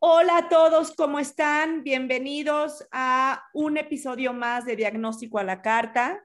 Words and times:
Hola 0.00 0.38
a 0.38 0.48
todos, 0.48 0.94
¿cómo 0.94 1.18
están? 1.18 1.82
Bienvenidos 1.82 2.86
a 2.92 3.44
un 3.52 3.76
episodio 3.76 4.32
más 4.32 4.64
de 4.64 4.76
Diagnóstico 4.76 5.38
a 5.38 5.44
la 5.44 5.60
Carta. 5.60 6.24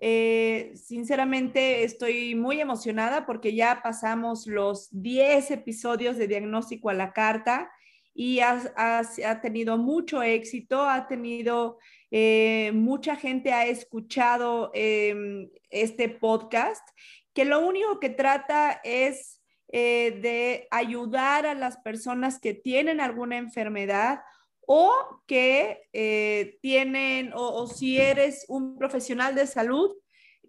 Eh, 0.00 0.72
sinceramente 0.74 1.84
estoy 1.84 2.34
muy 2.34 2.60
emocionada 2.60 3.24
porque 3.24 3.54
ya 3.54 3.80
pasamos 3.82 4.46
los 4.46 4.88
10 4.90 5.50
episodios 5.50 6.18
de 6.18 6.28
Diagnóstico 6.28 6.90
a 6.90 6.94
la 6.94 7.12
Carta 7.12 7.70
y 8.14 8.40
ha, 8.40 9.40
tenido 9.42 9.76
mucho 9.76 10.22
éxito, 10.22 10.82
ha 10.82 11.06
tenido, 11.06 11.78
eh, 12.10 12.72
mucha 12.74 13.16
gente 13.16 13.52
ha 13.52 13.66
escuchado 13.66 14.70
em, 14.74 15.50
este 15.70 16.08
podcast, 16.08 16.86
que 17.36 17.44
lo 17.44 17.60
único 17.60 18.00
que 18.00 18.08
trata 18.08 18.80
es 18.82 19.42
eh, 19.68 20.18
de 20.22 20.66
ayudar 20.70 21.44
a 21.44 21.54
las 21.54 21.76
personas 21.76 22.40
que 22.40 22.54
tienen 22.54 22.98
alguna 22.98 23.36
enfermedad 23.36 24.20
o 24.66 24.90
que 25.26 25.82
eh, 25.92 26.58
tienen, 26.62 27.32
o, 27.34 27.66
si 27.66 27.98
eres 27.98 28.46
un 28.48 28.78
profesional 28.78 29.34
de 29.34 29.46
salud, 29.46 29.94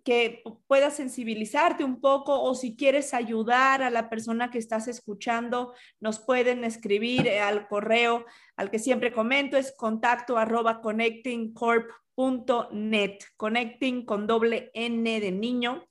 que 0.05 0.41
puedas 0.67 0.95
sensibilizarte 0.95 1.83
un 1.83 1.99
poco 1.99 2.41
o 2.41 2.55
si 2.55 2.77
quieres 2.77 3.13
ayudar 3.13 3.83
a 3.83 3.89
la 3.89 4.09
persona 4.09 4.49
que 4.49 4.58
estás 4.58 4.88
escuchando, 4.88 5.73
nos 5.99 6.19
pueden 6.19 6.63
escribir 6.63 7.27
eh, 7.27 7.41
al 7.41 7.67
correo 7.67 8.25
al 8.55 8.71
que 8.71 8.80
siempre 8.80 9.11
comento, 9.11 9.58
es 9.58 9.75
contacto 9.75 10.38
connectingcorp.net, 10.81 13.17
connecting 13.35 14.05
con 14.05 14.25
doble 14.25 14.71
N 14.73 15.19
de 15.19 15.31
niño. 15.33 15.85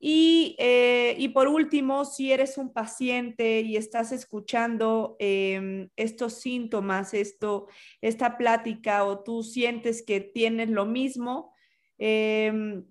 Eh, 0.00 1.14
y, 1.18 1.28
por 1.28 1.48
último, 1.48 2.04
si 2.04 2.32
eres 2.32 2.58
un 2.58 2.72
paciente 2.72 3.60
y 3.60 3.76
estás 3.76 4.12
escuchando 4.12 5.16
em, 5.18 5.88
estos 5.96 6.34
síntomas, 6.34 7.14
esto, 7.14 7.68
esta 8.00 8.36
plática 8.36 9.04
o 9.04 9.22
tú 9.22 9.42
sientes 9.42 10.02
que 10.02 10.20
tienes 10.20 10.68
lo 10.68 10.84
mismo, 10.84 11.54
em, 11.98 12.84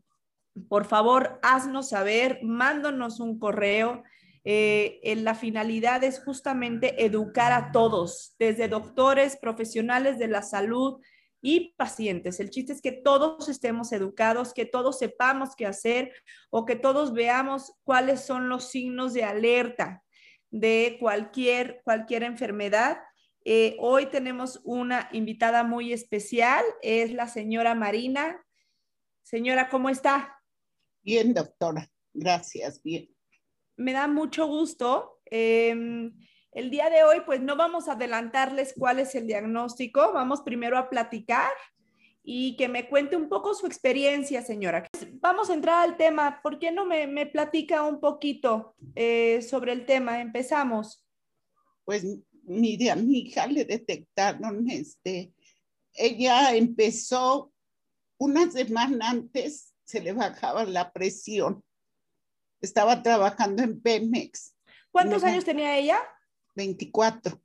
por 0.70 0.86
favor, 0.86 1.40
haznos 1.44 1.90
saber, 1.90 2.40
mándanos 2.44 3.20
un 3.20 3.40
correo. 3.40 4.04
Eh, 4.44 5.02
la 5.18 5.36
finalidad 5.36 6.04
es 6.04 6.24
justamente 6.24 7.06
educar 7.06 7.52
a 7.52 7.72
todos, 7.72 8.36
desde 8.40 8.68
doctores, 8.68 9.38
profesionales 9.38 10.20
de 10.20 10.28
la 10.28 10.42
salud, 10.42 11.00
y 11.46 11.74
pacientes. 11.76 12.40
El 12.40 12.50
chiste 12.50 12.72
es 12.72 12.82
que 12.82 12.94
todos 12.94 13.50
estemos 13.50 13.92
educados, 13.92 14.54
que 14.54 14.66
todos 14.66 14.98
sepamos 14.98 15.58
qué 15.58 15.66
hacer 15.66 16.14
o 16.50 16.66
que 16.66 16.78
todos 16.78 17.14
veamos 17.14 17.74
cuáles 17.84 18.22
son 18.22 18.48
los 18.48 18.72
signos 18.72 19.14
de 19.14 19.26
alerta 19.26 20.02
de 20.50 20.96
cualquier, 21.02 21.82
cualquier 21.84 22.24
enfermedad. 22.24 22.98
Eh, 23.44 23.76
hoy 23.80 24.06
tenemos 24.06 24.62
una 24.64 25.10
invitada 25.12 25.66
muy 25.66 25.92
especial, 25.92 26.64
es 26.82 27.12
la 27.12 27.28
señora 27.28 27.76
Marina. 27.76 28.42
Señora, 29.22 29.68
¿cómo 29.68 29.90
está? 29.90 30.40
Bien, 31.02 31.34
doctora. 31.34 31.92
Gracias, 32.14 32.82
bien. 32.82 33.10
Me 33.76 33.92
da 33.92 34.08
mucho 34.08 34.48
gusto. 34.48 35.20
Em, 35.26 36.14
el 36.56 36.70
día 36.70 36.90
de 36.90 37.04
hoy, 37.04 37.22
pues 37.26 37.42
no 37.42 37.56
vamos 37.56 37.88
a 37.88 37.94
adelantarles 37.94 38.74
cuál 38.78 39.00
es 39.00 39.16
el 39.16 39.28
diagnóstico, 39.28 40.12
vamos 40.14 40.42
primero 40.42 40.78
a 40.78 40.90
platicar 40.90 41.52
y 42.24 42.56
que 42.56 42.70
me 42.70 42.88
cuente 42.88 43.18
un 43.18 43.28
poco 43.28 43.54
su 43.54 43.66
experiencia, 43.66 44.42
señora. 44.42 44.88
Vamos 45.16 45.50
a 45.50 45.54
entrar 45.54 45.84
al 45.84 45.98
tema. 45.98 46.40
¿Por 46.42 46.58
qué 46.58 46.72
no 46.72 46.86
me, 46.86 47.26
platica 47.26 47.84
un 47.84 48.00
poquito 48.00 48.76
eh, 48.96 49.42
sobre 49.42 49.74
el 49.74 49.86
tema? 49.86 50.22
Empezamos. 50.22 51.06
Pues 51.84 52.06
mire, 52.44 52.92
a 52.92 52.96
mi 52.96 53.20
hija 53.20 53.46
le 53.48 53.66
detectaron, 53.66 54.70
este, 54.70 55.34
ella 55.94 56.56
empezó 56.56 57.52
una 58.18 58.50
semana 58.50 59.10
antes, 59.10 59.74
se 59.84 60.00
le 60.02 60.14
bajaba 60.14 60.64
la 60.64 60.92
presión. 60.92 61.62
Estaba 62.62 63.04
trabajando 63.04 63.64
en 63.64 63.82
Pemex. 63.82 64.56
¿Cuántos 64.92 65.24
años 65.26 65.44
tenía 65.44 65.78
ella? 65.78 66.00
24. 66.56 67.42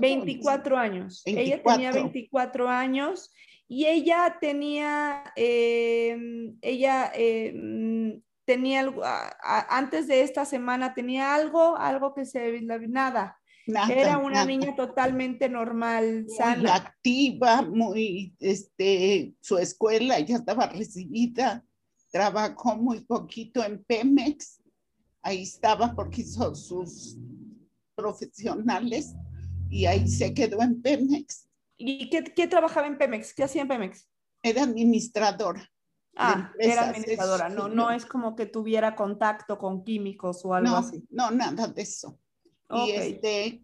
24, 0.00 0.76
años. 0.76 1.22
Ella 1.24 1.62
tenía 1.62 1.92
24 1.92 2.68
años 2.68 3.30
y 3.68 3.84
ella 3.86 4.38
tenía, 4.40 5.24
em, 5.36 6.56
ella 6.62 7.12
em, 7.14 8.22
tenía 8.44 8.80
algo, 8.80 9.02
antes 9.68 10.06
de 10.06 10.22
esta 10.22 10.44
semana 10.46 10.94
tenía 10.94 11.34
algo, 11.34 11.76
algo 11.76 12.14
que 12.14 12.24
se, 12.24 12.60
nada. 12.62 13.38
Nada, 13.66 13.92
Era 13.92 14.16
una 14.16 14.46
niña 14.46 14.74
totalmente 14.74 15.50
normal, 15.50 16.24
sana. 16.34 16.76
activa, 16.76 17.60
muy, 17.60 18.34
este, 18.40 19.34
su 19.42 19.58
escuela 19.58 20.18
ya 20.20 20.36
estaba 20.36 20.68
recibida, 20.68 21.62
trabajó 22.10 22.76
muy 22.78 23.00
poquito 23.00 23.62
en 23.62 23.84
Pemex, 23.84 24.62
ahí 25.20 25.42
estaba 25.42 25.94
porque 25.94 26.22
hizo 26.22 26.54
sus 26.54 27.18
profesionales 27.98 29.14
y 29.68 29.86
ahí 29.86 30.06
se 30.06 30.32
quedó 30.32 30.62
en 30.62 30.80
Pemex. 30.80 31.48
¿Y 31.76 32.08
qué, 32.08 32.46
trabajaba 32.46 32.86
en 32.86 32.96
Pemex? 32.96 33.34
¿Qué 33.34 33.42
hacía 33.42 33.62
en 33.62 33.68
Pemex? 33.68 34.08
Era 34.42 34.62
administradora. 34.62 35.68
Ah, 36.16 36.52
era 36.58 36.88
administradora, 36.88 37.48
no, 37.48 37.68
no 37.68 37.92
es 37.92 38.04
como 38.04 38.34
que 38.34 38.46
tuviera 38.46 38.96
contacto 38.96 39.56
con 39.56 39.84
químicos 39.84 40.44
o 40.44 40.54
algo 40.54 40.76
así. 40.76 41.04
No, 41.10 41.30
nada 41.30 41.68
de 41.68 41.82
eso. 41.82 42.18
Y 42.70 42.90
este, 42.90 43.62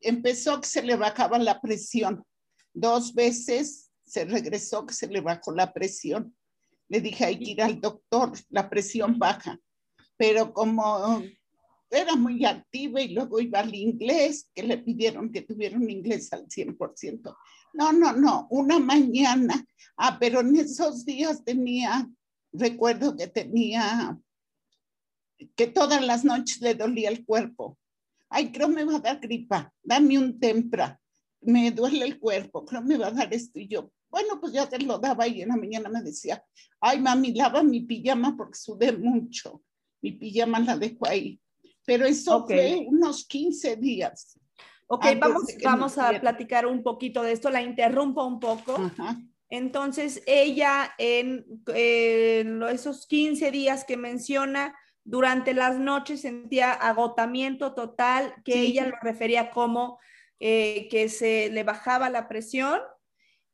empezó 0.00 0.60
que 0.60 0.68
se 0.68 0.82
le 0.82 0.94
bajaba 0.96 1.38
la 1.38 1.60
presión. 1.60 2.24
Dos 2.72 3.14
veces 3.14 3.90
se 4.06 4.24
regresó 4.24 4.86
que 4.86 4.94
se 4.94 5.08
le 5.08 5.20
bajó 5.20 5.52
la 5.52 5.72
presión. 5.72 6.36
Le 6.88 7.00
dije, 7.00 7.24
hay 7.24 7.38
que 7.38 7.50
ir 7.50 7.62
al 7.62 7.80
doctor, 7.80 8.32
la 8.50 8.70
presión 8.70 9.18
baja. 9.18 9.58
Pero 10.16 10.52
como 10.52 11.22
era 11.92 12.16
muy 12.16 12.44
activa 12.44 13.00
y 13.00 13.14
luego 13.14 13.40
iba 13.40 13.60
al 13.60 13.74
inglés, 13.74 14.48
que 14.54 14.62
le 14.62 14.78
pidieron 14.78 15.30
que 15.30 15.42
tuviera 15.42 15.76
un 15.76 15.88
inglés 15.90 16.32
al 16.32 16.48
100%. 16.48 17.36
No, 17.74 17.92
no, 17.92 18.12
no, 18.12 18.46
una 18.50 18.78
mañana. 18.78 19.64
Ah, 19.96 20.16
pero 20.18 20.40
en 20.40 20.56
esos 20.56 21.04
días 21.04 21.44
tenía, 21.44 22.08
recuerdo 22.52 23.16
que 23.16 23.26
tenía, 23.28 24.18
que 25.54 25.66
todas 25.66 26.04
las 26.04 26.24
noches 26.24 26.60
le 26.60 26.74
dolía 26.74 27.10
el 27.10 27.24
cuerpo. 27.24 27.78
Ay, 28.30 28.50
creo 28.50 28.68
me 28.68 28.84
va 28.84 28.96
a 28.96 29.00
dar 29.00 29.20
gripa, 29.20 29.72
dame 29.82 30.18
un 30.18 30.40
tempra, 30.40 30.98
me 31.42 31.70
duele 31.70 32.06
el 32.06 32.18
cuerpo, 32.18 32.64
creo 32.64 32.80
me 32.80 32.96
va 32.96 33.08
a 33.08 33.12
dar 33.12 33.32
esto. 33.34 33.58
Y 33.60 33.68
yo, 33.68 33.92
bueno, 34.08 34.40
pues 34.40 34.54
ya 34.54 34.66
te 34.66 34.78
lo 34.78 34.98
daba 34.98 35.28
y 35.28 35.42
en 35.42 35.48
la 35.48 35.56
mañana 35.56 35.90
me 35.90 36.02
decía, 36.02 36.42
ay, 36.80 37.00
mami, 37.00 37.34
lava 37.34 37.62
mi 37.62 37.80
pijama 37.80 38.34
porque 38.34 38.58
sudé 38.58 38.92
mucho. 38.92 39.62
Mi 40.00 40.12
pijama 40.12 40.58
la 40.58 40.76
dejo 40.76 41.06
ahí 41.06 41.41
pero 41.84 42.06
eso 42.06 42.46
fue 42.46 42.84
unos 42.86 43.26
15 43.26 43.76
días. 43.76 44.38
Ok, 44.86 45.06
vamos, 45.18 45.44
vamos 45.62 45.98
a 45.98 46.10
platicar 46.20 46.66
un 46.66 46.82
poquito 46.82 47.22
de 47.22 47.32
esto, 47.32 47.50
la 47.50 47.62
interrumpo 47.62 48.24
un 48.24 48.38
poco. 48.38 48.78
Entonces, 49.48 50.22
ella 50.26 50.94
en, 50.98 51.46
esos 52.70 53.06
15 53.06 53.50
días 53.50 53.84
que 53.84 53.96
menciona, 53.96 54.74
durante 55.04 55.52
las 55.54 55.78
noches 55.78 56.20
sentía 56.20 56.72
agotamiento 56.72 57.74
total, 57.74 58.34
que 58.44 58.60
ella 58.60 58.86
lo 58.86 58.96
refería 59.02 59.50
como 59.50 59.98
eh, 60.38 60.88
que 60.90 61.08
se 61.08 61.50
le 61.50 61.64
bajaba 61.64 62.08
la 62.08 62.28
presión 62.28 62.80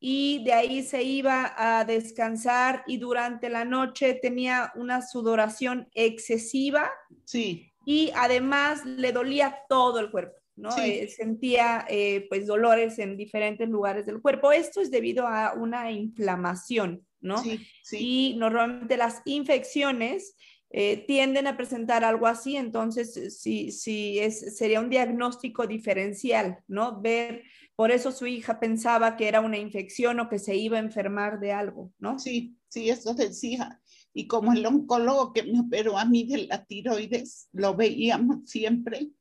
y 0.00 0.44
de 0.44 0.52
ahí 0.52 0.82
se 0.82 1.02
iba 1.02 1.54
a 1.56 1.84
descansar 1.84 2.84
y 2.86 2.98
durante 2.98 3.48
la 3.48 3.64
noche 3.64 4.14
tenía 4.14 4.72
una 4.74 5.02
sudoración 5.02 5.88
excesiva. 5.94 6.90
Sí 7.24 7.72
y 7.88 8.12
además 8.14 8.84
le 8.84 9.12
dolía 9.12 9.60
todo 9.66 9.98
el 9.98 10.10
cuerpo, 10.10 10.36
¿no? 10.56 10.76
Eh, 10.76 11.08
sentía 11.08 11.86
eh, 11.88 12.26
pues 12.28 12.46
dolores 12.46 12.98
en 12.98 13.16
diferentes 13.16 13.66
lugares 13.66 14.04
del 14.04 14.20
cuerpo. 14.20 14.52
Esto 14.52 14.82
es 14.82 14.90
debido 14.90 15.26
a 15.26 15.54
una 15.54 15.90
inflamación, 15.90 17.06
¿no? 17.22 17.42
Sí, 17.42 17.66
sí. 17.82 17.96
Y 17.98 18.36
normalmente 18.36 18.98
las 18.98 19.22
infecciones 19.24 20.36
eh, 20.68 21.06
tienden 21.06 21.46
a 21.46 21.56
presentar 21.56 22.04
algo 22.04 22.26
así, 22.26 22.58
entonces 22.58 23.40
sí, 23.40 23.72
sí 23.72 24.18
es, 24.18 24.58
sería 24.58 24.80
un 24.80 24.90
diagnóstico 24.90 25.66
diferencial, 25.66 26.58
¿no? 26.68 27.00
Ver, 27.00 27.42
por 27.74 27.90
eso 27.90 28.12
su 28.12 28.26
hija 28.26 28.60
pensaba 28.60 29.16
que 29.16 29.28
era 29.28 29.40
una 29.40 29.56
infección 29.56 30.20
o 30.20 30.28
que 30.28 30.38
se 30.38 30.54
iba 30.56 30.76
a 30.76 30.80
enfermar 30.80 31.40
de 31.40 31.52
algo, 31.52 31.90
¿no? 31.98 32.18
Sí, 32.18 32.54
sí, 32.68 32.90
eso 32.90 33.14
decía. 33.14 33.80
Y 34.18 34.26
como 34.26 34.52
el 34.52 34.66
oncólogo 34.66 35.32
que 35.32 35.44
me 35.44 35.60
operó 35.60 35.96
a 35.96 36.04
mí 36.04 36.24
de 36.24 36.48
la 36.48 36.64
tiroides, 36.64 37.48
lo 37.52 37.76
veíamos 37.76 38.50
siempre, 38.50 39.12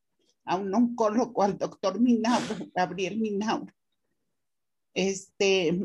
a 0.44 0.56
un 0.56 0.74
oncólogo, 0.74 1.44
al 1.44 1.56
doctor 1.56 2.00
Minauro, 2.00 2.56
Gabriel 2.74 3.20
Minauro, 3.20 3.72
este, 4.96 5.80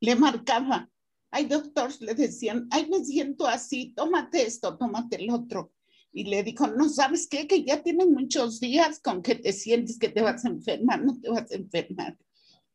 le 0.00 0.16
marcaba 0.16 0.88
Ay, 1.30 1.44
doctor, 1.44 1.90
le 2.00 2.14
decían, 2.14 2.68
ay, 2.70 2.88
me 2.88 3.04
siento 3.04 3.46
así, 3.46 3.92
tómate 3.94 4.46
esto, 4.46 4.78
tómate 4.78 5.16
el 5.16 5.30
otro. 5.30 5.70
Y 6.10 6.24
le 6.24 6.42
dijo, 6.42 6.68
no 6.68 6.88
sabes 6.88 7.28
qué, 7.28 7.46
que 7.46 7.62
ya 7.64 7.82
tienen 7.82 8.14
muchos 8.14 8.60
días 8.60 8.98
con 8.98 9.22
que 9.22 9.34
te 9.34 9.52
sientes 9.52 9.98
que 9.98 10.08
te 10.08 10.22
vas 10.22 10.42
a 10.46 10.48
enfermar, 10.48 11.04
no 11.04 11.20
te 11.20 11.28
vas 11.28 11.52
a 11.52 11.54
enfermar. 11.54 12.16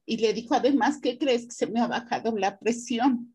Y 0.06 0.18
le 0.18 0.33
dijo, 0.33 0.54
además, 0.54 1.00
¿qué 1.01 1.18
crees 1.18 1.45
que 1.48 1.51
se 1.51 1.66
me 1.66 1.81
ha 1.81 1.88
bajado 1.88 2.38
la 2.38 2.60
presión? 2.60 3.35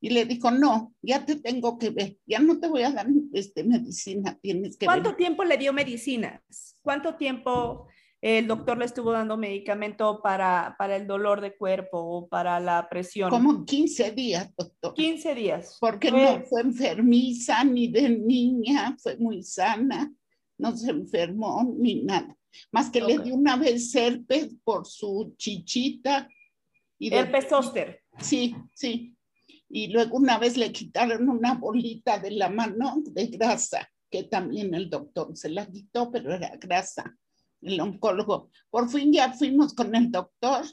Y 0.00 0.10
le 0.10 0.24
dijo, 0.24 0.50
no, 0.50 0.94
ya 1.02 1.24
te 1.26 1.36
tengo 1.36 1.78
que 1.78 1.90
ver, 1.90 2.16
ya 2.26 2.38
no 2.38 2.58
te 2.58 2.68
voy 2.68 2.82
a 2.82 2.90
dar 2.90 3.06
este, 3.34 3.64
medicina, 3.64 4.38
tienes 4.40 4.76
que 4.76 4.86
¿Cuánto 4.86 5.14
tiempo 5.14 5.44
le 5.44 5.58
dio 5.58 5.72
medicinas? 5.72 6.76
¿Cuánto 6.82 7.16
tiempo 7.16 7.86
el 8.22 8.46
doctor 8.46 8.76
le 8.76 8.84
estuvo 8.84 9.12
dando 9.12 9.36
medicamento 9.38 10.20
para, 10.22 10.74
para 10.78 10.96
el 10.96 11.06
dolor 11.06 11.40
de 11.40 11.56
cuerpo 11.56 11.98
o 11.98 12.28
para 12.28 12.60
la 12.60 12.86
presión. 12.88 13.30
Como 13.30 13.64
15 13.64 14.10
días, 14.10 14.54
doctor. 14.56 14.92
15 14.94 15.34
días. 15.34 15.78
Porque 15.80 16.10
no 16.10 16.44
fue 16.44 16.60
enfermiza 16.60 17.64
ni 17.64 17.88
de 17.88 18.10
niña, 18.10 18.94
fue 19.02 19.16
muy 19.16 19.42
sana, 19.42 20.12
no 20.58 20.76
se 20.76 20.90
enfermó 20.90 21.74
ni 21.78 22.02
nada. 22.02 22.36
Más 22.72 22.90
que 22.90 23.00
le 23.00 23.18
dio 23.20 23.34
una 23.34 23.56
vez 23.56 23.94
herpes 23.94 24.54
por 24.64 24.86
su 24.86 25.34
chichita. 25.38 26.28
Y 26.98 27.14
herpes 27.14 27.48
zóster. 27.48 28.02
Sí, 28.18 28.54
sí. 28.74 29.16
Y 29.70 29.88
luego 29.88 30.16
una 30.16 30.36
vez 30.38 30.56
le 30.56 30.72
quitaron 30.72 31.28
una 31.28 31.54
bolita 31.54 32.18
de 32.18 32.32
la 32.32 32.50
mano 32.50 32.96
de 33.04 33.26
grasa, 33.28 33.88
que 34.10 34.24
también 34.24 34.74
el 34.74 34.90
doctor 34.90 35.36
se 35.36 35.48
la 35.48 35.64
quitó, 35.64 36.10
pero 36.10 36.34
era 36.34 36.56
grasa 36.56 37.16
el 37.62 37.80
oncólogo. 37.80 38.50
Por 38.68 38.90
fin 38.90 39.12
ya 39.12 39.32
fuimos 39.32 39.74
con 39.74 39.94
el 39.94 40.10
doctor 40.10 40.64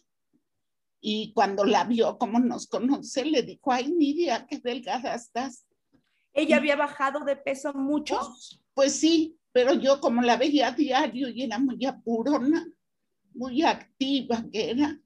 y 0.99 1.31
cuando 1.33 1.63
la 1.63 1.83
vio, 1.83 2.17
como 2.17 2.39
nos 2.39 2.67
conoce, 2.67 3.25
le 3.25 3.43
dijo, 3.43 3.71
ay, 3.71 3.91
Nidia, 3.91 4.45
qué 4.47 4.57
delgada 4.57 5.13
estás. 5.13 5.65
¿Ella 6.33 6.57
había 6.57 6.75
bajado 6.75 7.21
de 7.21 7.35
peso 7.35 7.73
mucho? 7.73 8.17
Pues, 8.17 8.59
pues, 8.73 8.99
sí, 8.99 9.37
pero 9.51 9.73
yo 9.73 9.99
como 10.01 10.21
la 10.21 10.37
veía 10.37 10.69
a 10.69 10.71
diario 10.71 11.29
y 11.29 11.43
era 11.43 11.59
muy 11.59 11.85
apurona, 11.85 12.67
muy 13.33 13.63
activa 13.63 14.43
que 14.51 14.71
era. 14.71 14.99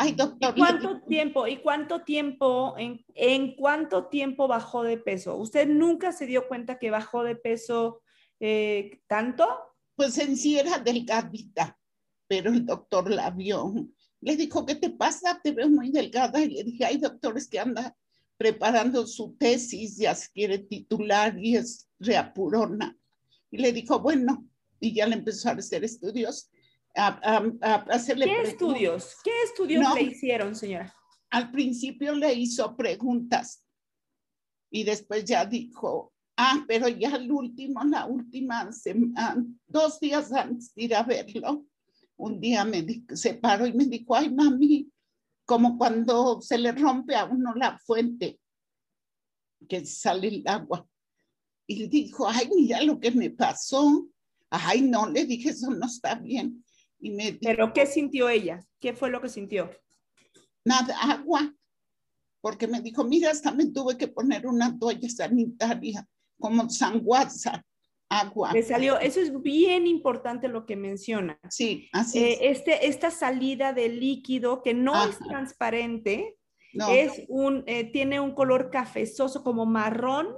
Ay, 0.00 0.12
doctor. 0.12 0.54
¿Y 0.56 0.60
cuánto 0.60 1.00
tiempo? 1.02 1.46
¿Y 1.46 1.56
cuánto 1.58 2.02
tiempo? 2.02 2.74
En, 2.78 3.04
¿En 3.14 3.56
cuánto 3.56 4.06
tiempo 4.06 4.48
bajó 4.48 4.82
de 4.82 4.96
peso? 4.96 5.36
¿Usted 5.36 5.68
nunca 5.68 6.12
se 6.12 6.26
dio 6.26 6.48
cuenta 6.48 6.78
que 6.78 6.90
bajó 6.90 7.24
de 7.24 7.34
peso 7.34 8.00
eh, 8.40 9.00
tanto? 9.06 9.46
pues 9.98 10.16
en 10.18 10.36
sí 10.36 10.56
era 10.56 10.78
delgadita, 10.78 11.76
pero 12.28 12.52
el 12.52 12.64
doctor 12.64 13.10
la 13.10 13.30
vio. 13.30 13.74
Le 14.20 14.36
dijo, 14.36 14.64
¿qué 14.64 14.76
te 14.76 14.90
pasa? 14.90 15.40
Te 15.42 15.50
veo 15.50 15.68
muy 15.68 15.90
delgada. 15.90 16.40
Y 16.40 16.50
le 16.50 16.62
dije, 16.62 16.84
hay 16.84 16.98
doctores 16.98 17.48
que 17.48 17.58
anda 17.58 17.96
preparando 18.36 19.04
su 19.08 19.34
tesis, 19.36 19.96
ya 19.96 20.14
se 20.14 20.30
quiere 20.30 20.60
titular 20.60 21.36
y 21.36 21.56
es 21.56 21.88
reapurona. 21.98 22.96
Y 23.50 23.58
le 23.58 23.72
dijo, 23.72 23.98
bueno, 23.98 24.46
y 24.78 24.94
ya 24.94 25.04
le 25.08 25.16
empezó 25.16 25.48
a 25.48 25.54
hacer 25.54 25.82
estudios. 25.82 26.48
A, 26.98 27.46
hacerle 27.90 28.26
¿Qué 28.26 28.42
estudios? 28.42 29.16
¿Qué 29.22 29.30
estudios 29.44 29.94
le 29.94 30.02
hicieron, 30.02 30.54
señora? 30.54 30.92
Al 31.30 31.50
principio 31.50 32.14
le 32.14 32.34
hizo 32.34 32.76
preguntas 32.76 33.64
y 34.70 34.84
después 34.84 35.24
ya 35.24 35.44
dijo, 35.44 36.12
Ah, 36.40 36.64
pero 36.68 36.86
ya 36.86 37.16
el 37.16 37.32
último, 37.32 37.82
la 37.82 38.06
última 38.06 38.70
semana, 38.70 39.44
dos 39.66 39.98
días 39.98 40.32
antes 40.32 40.72
de 40.72 40.84
ir 40.84 40.94
a 40.94 41.02
verlo, 41.02 41.66
un 42.16 42.38
día 42.38 42.64
me 42.64 42.86
se 43.12 43.34
paró 43.34 43.66
y 43.66 43.72
me 43.72 43.86
dijo, 43.86 44.14
ay 44.14 44.32
mami, 44.32 44.88
como 45.44 45.76
cuando 45.76 46.40
se 46.40 46.56
le 46.56 46.70
rompe 46.70 47.16
a 47.16 47.24
uno 47.24 47.54
la 47.56 47.76
fuente, 47.80 48.38
que 49.68 49.84
sale 49.84 50.28
el 50.28 50.42
agua. 50.46 50.88
Y 51.66 51.74
le 51.74 51.88
dijo, 51.88 52.28
ay, 52.28 52.48
mira 52.54 52.82
lo 52.82 53.00
que 53.00 53.10
me 53.10 53.30
pasó. 53.30 54.08
Ay, 54.48 54.82
no, 54.82 55.08
le 55.08 55.26
dije, 55.26 55.50
eso 55.50 55.70
no 55.70 55.86
está 55.86 56.14
bien. 56.14 56.64
Y 57.00 57.10
me 57.10 57.34
¿Pero 57.34 57.72
qué 57.72 57.86
sintió 57.86 58.28
ella? 58.28 58.64
¿Qué 58.80 58.92
fue 58.92 59.10
lo 59.10 59.20
que 59.20 59.28
sintió? 59.28 59.70
Nada, 60.64 60.96
agua. 61.00 61.54
Porque 62.40 62.66
me 62.66 62.80
dijo, 62.80 63.04
mira, 63.04 63.30
hasta 63.30 63.52
me 63.52 63.66
tuve 63.66 63.96
que 63.96 64.08
poner 64.08 64.46
una 64.46 64.78
toalla 64.78 65.08
sanitaria 65.08 66.06
como 66.38 66.68
sanguaza, 66.70 67.64
agua. 68.08 68.52
Le 68.52 68.62
salió, 68.62 68.98
eso 68.98 69.20
es 69.20 69.42
bien 69.42 69.86
importante 69.86 70.48
lo 70.48 70.66
que 70.66 70.76
menciona. 70.76 71.38
Sí, 71.50 71.88
así 71.92 72.18
eh, 72.18 72.38
es. 72.50 72.58
Este, 72.58 72.86
esta 72.86 73.10
salida 73.10 73.72
de 73.72 73.88
líquido 73.88 74.62
que 74.62 74.74
no 74.74 75.08
es 75.08 75.18
transparente, 75.18 76.36
es 76.72 77.24
un, 77.28 77.64
eh, 77.66 77.90
tiene 77.90 78.20
un 78.20 78.34
color 78.34 78.70
cafezoso 78.70 79.42
como 79.42 79.66
marrón. 79.66 80.28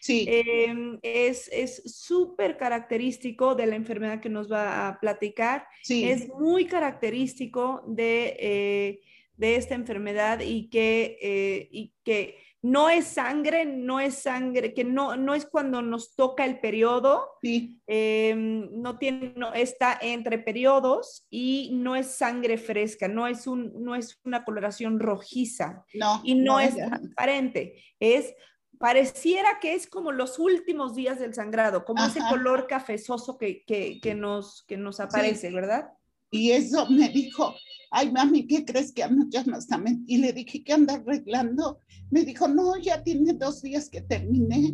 Sí. 0.00 0.26
Em, 0.28 0.98
es 1.02 1.82
súper 1.84 2.56
característico 2.56 3.54
de 3.54 3.66
la 3.66 3.76
enfermedad 3.76 4.20
que 4.20 4.28
nos 4.28 4.50
va 4.50 4.88
a 4.88 4.98
platicar. 4.98 5.66
Sí. 5.82 6.10
Es 6.10 6.28
muy 6.28 6.66
característico 6.66 7.84
de, 7.86 8.36
eh, 8.40 9.00
de 9.36 9.56
esta 9.56 9.74
enfermedad 9.74 10.40
y 10.40 10.68
que, 10.68 11.68
y 11.70 11.92
que 12.02 12.38
no 12.62 12.90
es 12.90 13.06
sangre, 13.06 13.64
no 13.64 14.00
es 14.00 14.16
sangre, 14.16 14.74
que 14.74 14.84
no, 14.84 15.16
no 15.16 15.34
es 15.34 15.46
cuando 15.46 15.80
nos 15.80 16.14
toca 16.14 16.44
el 16.44 16.60
periodo, 16.60 17.24
sí. 17.40 17.80
Em, 17.86 18.68
no 18.82 18.98
tiene, 18.98 19.32
no, 19.34 19.54
está 19.54 19.98
entre 20.00 20.38
periodos 20.38 21.26
y 21.30 21.70
no 21.72 21.96
es 21.96 22.08
sangre 22.08 22.58
fresca, 22.58 23.08
no 23.08 23.26
es, 23.26 23.46
un, 23.46 23.72
no 23.82 23.94
es 23.94 24.20
una 24.24 24.44
coloración 24.44 25.00
rojiza 25.00 25.84
no, 25.94 26.20
y 26.22 26.34
no, 26.34 26.60
es, 26.60 26.76
transparente, 26.76 27.82
es 27.98 28.34
pareciera 28.80 29.60
que 29.60 29.74
es 29.74 29.86
como 29.86 30.10
los 30.10 30.38
últimos 30.38 30.94
días 30.94 31.18
del 31.18 31.34
sangrado, 31.34 31.84
como 31.84 32.02
ese 32.02 32.20
color 32.30 32.66
cafezoso 32.66 33.36
que, 33.36 33.62
que, 33.66 34.14
nos, 34.14 34.64
que 34.66 34.78
nos 34.78 35.00
aparece, 35.00 35.50
¿verdad? 35.52 35.90
Y 36.30 36.52
eso 36.52 36.88
me 36.88 37.10
dijo, 37.10 37.54
ay 37.90 38.10
mami, 38.10 38.46
¿qué 38.46 38.64
crees 38.64 38.90
que 38.90 39.02
anoche 39.02 39.44
más 39.44 39.66
también? 39.66 40.02
Y 40.06 40.16
le 40.16 40.32
dije, 40.32 40.64
¿qué 40.64 40.72
anda 40.72 40.94
arreglando? 40.94 41.80
Me 42.10 42.22
dijo, 42.22 42.48
no, 42.48 42.78
ya 42.78 43.02
tiene 43.02 43.34
dos 43.34 43.60
días 43.60 43.90
que 43.90 44.00
terminé. 44.00 44.72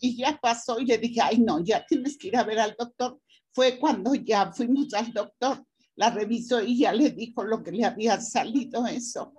Y 0.00 0.16
ya 0.16 0.40
pasó 0.42 0.80
y 0.80 0.86
le 0.86 0.98
dije, 0.98 1.20
ay 1.22 1.38
no, 1.38 1.62
ya 1.62 1.86
tienes 1.86 2.18
que 2.18 2.28
ir 2.28 2.36
a 2.36 2.42
ver 2.42 2.58
al 2.58 2.74
doctor. 2.76 3.20
Fue 3.52 3.78
cuando 3.78 4.16
ya 4.16 4.50
fuimos 4.50 4.92
al 4.92 5.12
doctor, 5.12 5.64
la 5.94 6.10
revisó 6.10 6.60
y 6.60 6.78
ya 6.78 6.92
le 6.92 7.10
dijo 7.10 7.44
lo 7.44 7.62
que 7.62 7.70
le 7.70 7.84
había 7.84 8.20
salido 8.20 8.88
eso. 8.88 9.32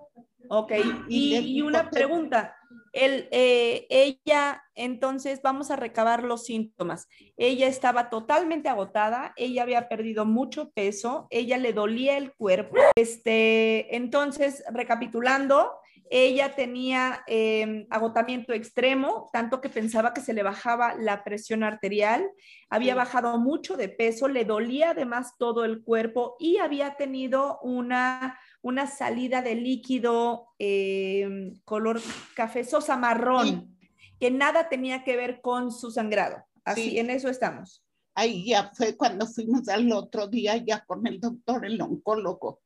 Ok, 0.47 0.71
y, 1.07 1.61
una 1.61 1.89
pregunta. 1.89 2.55
El, 2.91 3.27
eh, 3.31 3.85
ella, 3.89 4.63
entonces, 4.73 5.41
vamos 5.43 5.69
a 5.69 5.75
recabar 5.75 6.23
los 6.23 6.45
síntomas. 6.45 7.07
Ella 7.37 7.67
estaba 7.67 8.09
totalmente 8.09 8.67
agotada, 8.67 9.33
ella 9.35 9.63
había 9.63 9.87
perdido 9.89 10.25
mucho 10.25 10.71
peso, 10.71 11.27
ella 11.29 11.57
le 11.57 11.73
dolía 11.73 12.17
el 12.17 12.33
cuerpo. 12.33 12.77
Este, 12.95 13.95
entonces, 13.95 14.63
recapitulando, 14.71 15.71
ella 16.09 16.55
tenía 16.55 17.23
em, 17.27 17.85
agotamiento 17.91 18.53
extremo, 18.53 19.29
tanto 19.31 19.61
que 19.61 19.69
pensaba 19.69 20.13
que 20.13 20.21
se 20.21 20.33
le 20.33 20.41
bajaba 20.41 20.95
la 20.95 21.23
presión 21.23 21.63
arterial, 21.63 22.27
había 22.69 22.95
bajado 22.95 23.37
mucho 23.37 23.77
de 23.77 23.89
peso, 23.89 24.27
le 24.27 24.43
dolía 24.43 24.91
además 24.91 25.35
todo 25.37 25.65
el 25.65 25.83
cuerpo 25.83 26.35
y 26.39 26.57
había 26.57 26.95
tenido 26.95 27.59
una, 27.61 28.39
una 28.61 28.87
salida 28.87 29.41
de 29.41 29.55
líquido 29.55 30.47
em, 30.57 31.59
color 31.65 32.01
cafezosa 32.35 32.97
marrón, 32.97 33.77
que 34.19 34.31
nada 34.31 34.69
tenía 34.69 35.03
que 35.03 35.15
ver 35.15 35.41
con 35.41 35.71
su 35.71 35.91
sangrado. 35.91 36.43
Así, 36.65 36.99
en 36.99 37.09
eso 37.09 37.29
estamos. 37.29 37.83
Ahí 38.15 38.47
ya 38.47 38.71
fue 38.75 38.97
cuando 38.97 39.25
fuimos 39.27 39.69
al 39.69 39.91
otro 39.91 40.27
día 40.27 40.57
ya 40.57 40.83
con 40.85 41.07
el 41.07 41.19
doctor, 41.19 41.65
el 41.65 41.81
oncólogo 41.81 42.61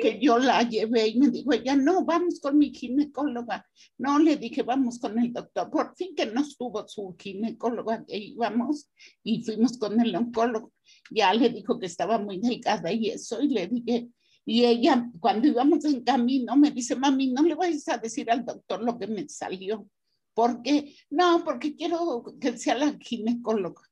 que 0.00 0.18
yo 0.20 0.38
la 0.38 0.62
llevé 0.62 1.08
y 1.08 1.18
me 1.18 1.28
dijo 1.28 1.52
ella, 1.52 1.76
no, 1.76 2.04
vamos 2.04 2.40
con 2.40 2.58
mi 2.58 2.72
ginecóloga. 2.72 3.66
No, 3.98 4.18
le 4.18 4.36
dije, 4.36 4.62
vamos 4.62 4.98
con 4.98 5.18
el 5.18 5.32
doctor. 5.32 5.70
Por 5.70 5.94
fin 5.96 6.14
que 6.14 6.26
no 6.26 6.40
estuvo 6.40 6.86
su 6.88 7.14
ginecóloga, 7.18 8.04
que 8.04 8.16
íbamos 8.16 8.88
y 9.22 9.42
fuimos 9.44 9.78
con 9.78 10.00
el 10.00 10.14
oncólogo. 10.14 10.72
Ya 11.10 11.32
le 11.34 11.50
dijo 11.50 11.78
que 11.78 11.86
estaba 11.86 12.18
muy 12.18 12.38
delgada 12.38 12.92
y 12.92 13.10
eso, 13.10 13.40
y 13.40 13.48
le 13.48 13.68
dije, 13.68 14.08
y 14.44 14.64
ella, 14.64 15.08
cuando 15.20 15.48
íbamos 15.48 15.84
en 15.84 16.02
camino, 16.02 16.56
me 16.56 16.70
dice, 16.70 16.96
mami, 16.96 17.32
no 17.32 17.42
le 17.42 17.54
vayas 17.54 17.88
a 17.88 17.98
decir 17.98 18.30
al 18.30 18.44
doctor 18.44 18.82
lo 18.82 18.98
que 18.98 19.06
me 19.06 19.28
salió. 19.28 19.86
porque, 20.34 20.94
no, 21.10 21.44
porque 21.44 21.76
quiero 21.76 22.24
que 22.40 22.56
sea 22.56 22.74
la 22.74 22.96
ginecóloga. 22.98 23.82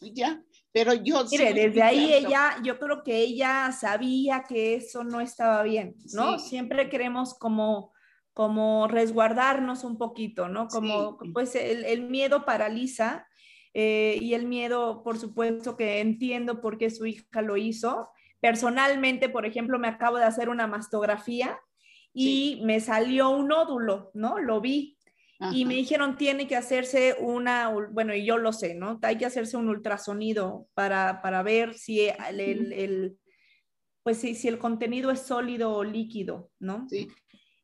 Ya, 0.00 0.42
pero 0.72 0.92
yo... 0.92 1.24
Mire, 1.30 1.54
desde 1.54 1.82
ahí 1.82 2.12
ella, 2.12 2.56
yo 2.62 2.78
creo 2.78 3.02
que 3.02 3.16
ella 3.18 3.72
sabía 3.72 4.44
que 4.46 4.74
eso 4.74 5.04
no 5.04 5.20
estaba 5.20 5.62
bien, 5.62 5.94
¿no? 6.12 6.38
Siempre 6.38 6.90
queremos 6.90 7.34
como 7.34 7.92
como 8.36 8.86
resguardarnos 8.86 9.82
un 9.82 9.96
poquito, 9.96 10.46
¿no? 10.46 10.68
Como 10.68 11.16
pues 11.32 11.54
el, 11.54 12.10
miedo 12.10 12.44
paraliza 12.44 13.26
eh, 13.72 14.18
y 14.20 14.34
el 14.34 14.44
miedo, 14.44 15.02
por 15.02 15.16
supuesto 15.16 15.74
que 15.74 16.00
entiendo 16.00 16.60
por 16.60 16.76
qué 16.76 16.90
su 16.90 17.06
hija 17.06 17.40
lo 17.40 17.56
hizo. 17.56 18.10
Personalmente, 18.40 19.28
por 19.28 19.46
ejemplo, 19.46 19.78
me 19.78 19.88
acabo 19.88 20.18
de 20.18 20.24
hacer 20.24 20.48
una 20.48 20.66
mastografía 20.66 21.58
y 22.12 22.62
me 22.64 22.80
salió 22.80 23.30
un 23.30 23.48
nódulo, 23.48 24.10
¿no? 24.14 24.38
Lo 24.38 24.60
vi. 24.60 24.96
Y 25.52 25.66
me 25.66 25.74
dijeron, 25.74 26.16
tiene 26.16 26.46
que 26.46 26.56
hacerse 26.56 27.14
una, 27.20 27.68
bueno, 27.68 28.14
y 28.14 28.24
yo 28.24 28.38
lo 28.38 28.54
sé, 28.54 28.74
¿no? 28.74 28.98
Hay 29.02 29.18
que 29.18 29.26
hacerse 29.26 29.58
un 29.58 29.68
ultrasonido 29.68 30.66
para, 30.72 31.20
para 31.20 31.42
ver 31.42 31.74
si 31.74 32.08
el, 32.08 32.72
el, 32.72 33.18
pues 34.02 34.16
si, 34.16 34.34
si 34.34 34.48
el 34.48 34.58
contenido 34.58 35.10
es 35.10 35.20
sólido 35.20 35.74
o 35.74 35.84
líquido, 35.84 36.50
¿no? 36.58 36.86
Sí. 36.88 37.08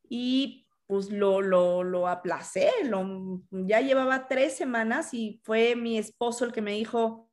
Y 0.06 0.66
pues 0.86 1.10
lo, 1.10 1.40
lo, 1.40 1.82
lo 1.82 2.08
aplacé, 2.08 2.70
lo, 2.84 3.40
ya 3.50 3.80
llevaba 3.80 4.28
tres 4.28 4.54
semanas 4.54 5.14
y 5.14 5.40
fue 5.42 5.74
mi 5.74 5.96
esposo 5.96 6.44
el 6.44 6.52
que 6.52 6.60
me 6.60 6.72
dijo, 6.72 7.30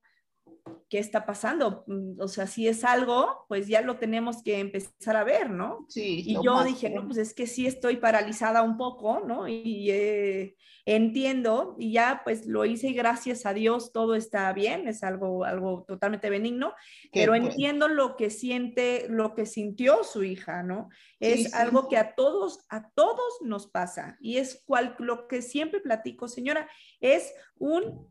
¿qué 0.89 0.99
está 0.99 1.25
pasando? 1.25 1.83
Mm, 1.87 2.19
o 2.19 2.27
sea, 2.27 2.47
si 2.47 2.67
es 2.67 2.83
algo, 2.83 3.45
pues 3.47 3.67
ya 3.67 3.81
lo 3.81 3.97
tenemos 3.97 4.43
que 4.43 4.59
empezar 4.59 5.15
a 5.15 5.23
ver, 5.23 5.49
¿no? 5.49 5.85
Sí. 5.89 6.23
Y 6.25 6.37
yo 6.43 6.63
dije, 6.63 6.89
no, 6.89 7.05
pues 7.05 7.17
es 7.17 7.33
que 7.33 7.47
sí 7.47 7.67
estoy 7.67 7.97
paralizada 7.97 8.61
un 8.61 8.77
poco, 8.77 9.21
¿no? 9.25 9.47
Y 9.47 9.91
eh, 9.91 10.55
entiendo, 10.85 11.75
y 11.77 11.91
ya 11.93 12.21
pues 12.23 12.45
lo 12.47 12.65
hice 12.65 12.89
y 12.89 12.93
gracias 12.93 13.45
a 13.45 13.53
Dios 13.53 13.91
todo 13.93 14.15
está 14.15 14.51
bien, 14.53 14.87
es 14.87 15.03
algo, 15.03 15.43
algo 15.43 15.85
totalmente 15.87 16.29
benigno, 16.29 16.73
pero 17.11 17.35
entiendo 17.35 17.87
lo 17.87 18.15
que 18.15 18.29
siente, 18.29 19.05
lo 19.09 19.35
que 19.35 19.45
sintió 19.45 20.03
su 20.03 20.23
hija, 20.23 20.63
¿no? 20.63 20.89
Es 21.19 21.53
algo 21.53 21.89
que 21.89 21.97
a 21.97 22.15
todos, 22.15 22.65
a 22.69 22.89
todos 22.91 23.39
nos 23.41 23.67
pasa 23.67 24.17
y 24.19 24.37
es 24.37 24.63
cual, 24.65 24.95
lo 24.99 25.27
que 25.27 25.41
siempre 25.41 25.79
platico, 25.79 26.27
señora, 26.27 26.67
es 26.99 27.33
un 27.57 28.07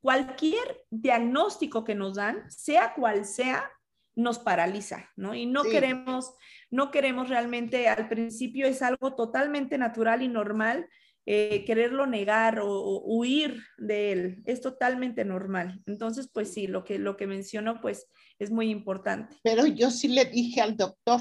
cualquier 0.00 0.84
diagnóstico 0.90 1.84
que 1.84 1.94
nos 1.94 2.16
dan, 2.16 2.50
sea 2.50 2.94
cual 2.94 3.24
sea, 3.24 3.70
nos 4.16 4.38
paraliza, 4.38 5.08
¿no? 5.16 5.34
Y 5.34 5.46
no 5.46 5.62
queremos, 5.62 6.34
no 6.70 6.90
queremos 6.90 7.28
realmente, 7.28 7.88
al 7.88 8.08
principio 8.08 8.66
es 8.66 8.82
algo 8.82 9.14
totalmente 9.14 9.78
natural 9.78 10.22
y 10.22 10.28
normal, 10.28 10.88
eh, 11.26 11.64
quererlo 11.64 12.06
negar 12.06 12.60
o, 12.60 13.02
huir 13.04 13.62
de 13.78 14.12
él, 14.12 14.42
es 14.46 14.60
totalmente 14.60 15.24
normal. 15.24 15.80
Entonces, 15.86 16.28
pues 16.32 16.52
sí, 16.52 16.66
lo 16.66 16.84
que, 16.84 16.98
lo 16.98 17.16
que 17.16 17.26
mencionó, 17.26 17.80
pues 17.80 18.06
es 18.38 18.50
muy 18.50 18.70
importante. 18.70 19.36
Pero 19.42 19.66
yo 19.66 19.90
sí 19.90 20.08
le 20.08 20.24
dije 20.24 20.60
al 20.60 20.76
doctor, 20.76 21.20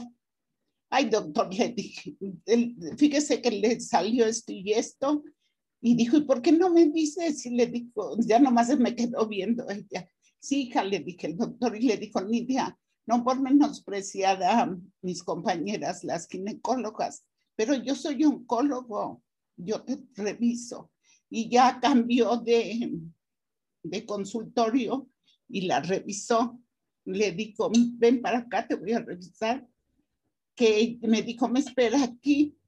ay 0.89 1.09
doctor, 1.09 1.53
le 1.53 1.69
dije, 1.69 2.15
fíjese 2.97 3.41
que 3.41 3.51
le 3.51 3.79
salió 3.81 4.25
esto 4.25 4.51
y 4.51 4.73
esto, 4.73 5.23
y 5.81 5.95
dijo, 5.95 6.17
¿y 6.17 6.21
por 6.21 6.41
qué 6.41 6.51
no 6.51 6.69
me 6.69 6.87
dices? 6.87 7.45
Y 7.45 7.51
le 7.51 7.67
dijo, 7.67 8.17
ya 8.19 8.39
nomás 8.39 8.77
me 8.77 8.95
quedó 8.95 9.27
viendo 9.27 9.69
ella. 9.69 10.09
Sí, 10.39 10.63
hija, 10.63 10.83
le 10.83 10.99
dije 10.99 11.27
el 11.27 11.37
doctor, 11.37 11.75
y 11.75 11.81
le 11.81 11.97
dijo, 11.97 12.21
Nidia, 12.21 12.77
no 13.05 13.23
por 13.23 13.41
menospreciar 13.41 14.43
a 14.43 14.77
mis 15.01 15.23
compañeras, 15.23 16.03
las 16.03 16.27
ginecólogas, 16.27 17.25
pero 17.55 17.73
yo 17.73 17.95
soy 17.95 18.23
oncólogo, 18.23 19.23
yo 19.57 19.83
te 19.83 19.99
reviso. 20.15 20.91
Y 21.29 21.49
ya 21.49 21.79
cambió 21.79 22.37
de, 22.37 22.99
de 23.83 24.05
consultorio 24.05 25.09
y 25.47 25.61
la 25.61 25.79
revisó. 25.79 26.59
Le 27.05 27.31
dijo, 27.31 27.71
ven 27.73 28.21
para 28.21 28.39
acá, 28.39 28.67
te 28.67 28.75
voy 28.75 28.93
a 28.93 28.99
revisar. 28.99 29.67
Que 30.55 30.99
me 31.01 31.21
dijo, 31.21 31.47
me 31.47 31.59
espera 31.59 32.03
aquí 32.03 32.58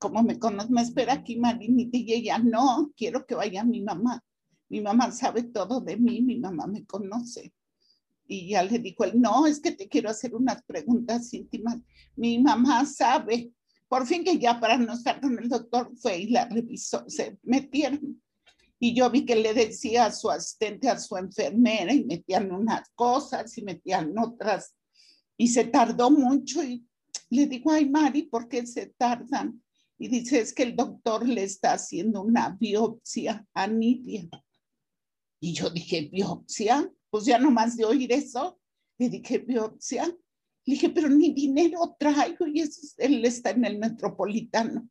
como 0.00 0.22
me 0.22 0.38
conoce, 0.38 0.72
me 0.72 0.80
espera 0.80 1.12
aquí 1.12 1.36
Marinita 1.36 1.98
y 1.98 2.12
ella, 2.14 2.38
no, 2.38 2.90
quiero 2.96 3.26
que 3.26 3.34
vaya 3.34 3.62
mi 3.64 3.82
mamá. 3.82 4.24
Mi 4.70 4.80
mamá 4.80 5.12
sabe 5.12 5.42
todo 5.42 5.80
de 5.80 5.96
mí, 5.98 6.22
mi 6.22 6.38
mamá 6.38 6.66
me 6.66 6.86
conoce. 6.86 7.52
Y 8.26 8.48
ya 8.48 8.62
le 8.62 8.78
dijo 8.78 9.04
él, 9.04 9.20
no, 9.20 9.46
es 9.46 9.60
que 9.60 9.72
te 9.72 9.88
quiero 9.88 10.08
hacer 10.08 10.34
unas 10.34 10.62
preguntas 10.62 11.32
íntimas. 11.34 11.76
Mi 12.16 12.38
mamá 12.38 12.86
sabe. 12.86 13.52
Por 13.88 14.06
fin 14.06 14.24
que 14.24 14.38
ya 14.38 14.58
para 14.58 14.78
no 14.78 14.94
estar 14.94 15.20
con 15.20 15.38
el 15.38 15.48
doctor 15.50 15.92
fue 15.96 16.20
y 16.20 16.30
la 16.30 16.46
revisó, 16.46 17.04
se 17.06 17.38
metieron. 17.42 18.22
Y 18.78 18.94
yo 18.94 19.10
vi 19.10 19.26
que 19.26 19.36
le 19.36 19.52
decía 19.52 20.06
a 20.06 20.12
su 20.12 20.30
asistente, 20.30 20.88
a 20.88 20.98
su 20.98 21.14
enfermera, 21.18 21.92
y 21.92 22.04
metían 22.04 22.50
unas 22.52 22.88
cosas 22.94 23.58
y 23.58 23.62
metían 23.62 24.16
otras. 24.18 24.74
Y 25.36 25.48
se 25.48 25.64
tardó 25.64 26.10
mucho 26.10 26.64
y 26.64 26.86
le 27.28 27.46
digo, 27.46 27.70
ay, 27.70 27.90
Mari, 27.90 28.22
¿por 28.22 28.48
qué 28.48 28.66
se 28.66 28.86
tardan? 28.96 29.60
Y 30.00 30.08
dice, 30.08 30.40
es 30.40 30.54
que 30.54 30.62
el 30.62 30.74
doctor 30.74 31.28
le 31.28 31.42
está 31.42 31.74
haciendo 31.74 32.22
una 32.22 32.56
biopsia 32.58 33.46
a 33.52 33.66
Nidia. 33.66 34.26
Y 35.38 35.52
yo 35.52 35.68
dije, 35.68 36.08
¿biopsia? 36.10 36.90
Pues 37.10 37.26
ya 37.26 37.38
nomás 37.38 37.76
de 37.76 37.84
oír 37.84 38.10
eso, 38.10 38.58
le 38.96 39.10
dije, 39.10 39.36
¿biopsia? 39.40 40.06
Le 40.06 40.74
dije, 40.74 40.88
pero 40.88 41.10
ni 41.10 41.34
dinero 41.34 41.96
traigo 41.98 42.46
y 42.46 42.60
eso, 42.60 42.80
él 42.96 43.22
está 43.26 43.50
en 43.50 43.66
el 43.66 43.78
metropolitano. 43.78 44.88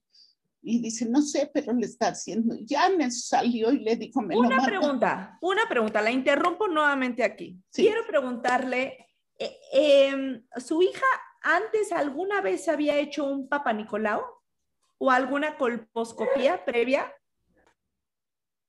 Y 0.61 0.79
dice, 0.79 1.09
no 1.09 1.23
sé, 1.23 1.49
pero 1.51 1.73
le 1.73 1.87
está 1.87 2.09
haciendo. 2.09 2.55
Ya 2.61 2.87
me 2.89 3.09
salió 3.09 3.71
y 3.71 3.79
le 3.79 3.95
dijo, 3.95 4.21
me 4.21 4.37
Una 4.37 4.63
pregunta, 4.63 5.39
una 5.41 5.67
pregunta, 5.67 6.03
la 6.03 6.11
interrumpo 6.11 6.67
nuevamente 6.67 7.23
aquí. 7.23 7.59
Quiero 7.71 8.05
preguntarle, 8.05 9.07
eh, 9.39 9.57
em, 9.71 10.45
¿su 10.57 10.83
hija 10.83 11.07
antes 11.41 11.91
alguna 11.91 12.41
vez 12.41 12.67
había 12.67 12.99
hecho 12.99 13.25
un 13.25 13.49
Papa 13.49 13.73
Nicolau? 13.73 14.21
O 14.99 15.09
alguna 15.09 15.57
colposcopía 15.57 16.63
previa? 16.63 17.11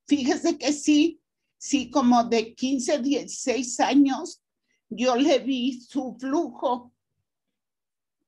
Fíjese 0.07 0.57
que 0.57 0.73
sí, 0.73 1.21
sí, 1.57 1.91
como 1.91 2.23
de 2.23 2.55
15, 2.55 2.99
16 2.99 3.79
años, 3.81 4.41
yo 4.89 5.15
le 5.15 5.39
vi 5.39 5.79
su 5.79 6.17
flujo. 6.19 6.91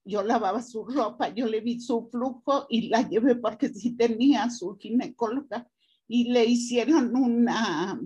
Yo 0.05 0.21
lavaba 0.21 0.61
su 0.61 0.85
ropa, 0.85 1.29
yo 1.29 1.47
le 1.47 1.61
vi 1.61 1.79
su 1.79 2.09
flujo 2.09 2.67
y 2.69 2.89
la 2.89 3.07
llevé 3.07 3.35
porque 3.35 3.69
sí 3.69 3.95
tenía 3.95 4.49
su 4.49 4.75
ginecóloga 4.75 5.69
y 6.09 6.25
le 6.25 6.43
hicieron 6.43 7.15
una, 7.15 7.99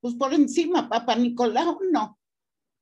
pues 0.00 0.14
por 0.14 0.32
encima, 0.32 0.88
papá 0.88 1.16
Nicolau 1.16 1.80
no, 1.90 2.20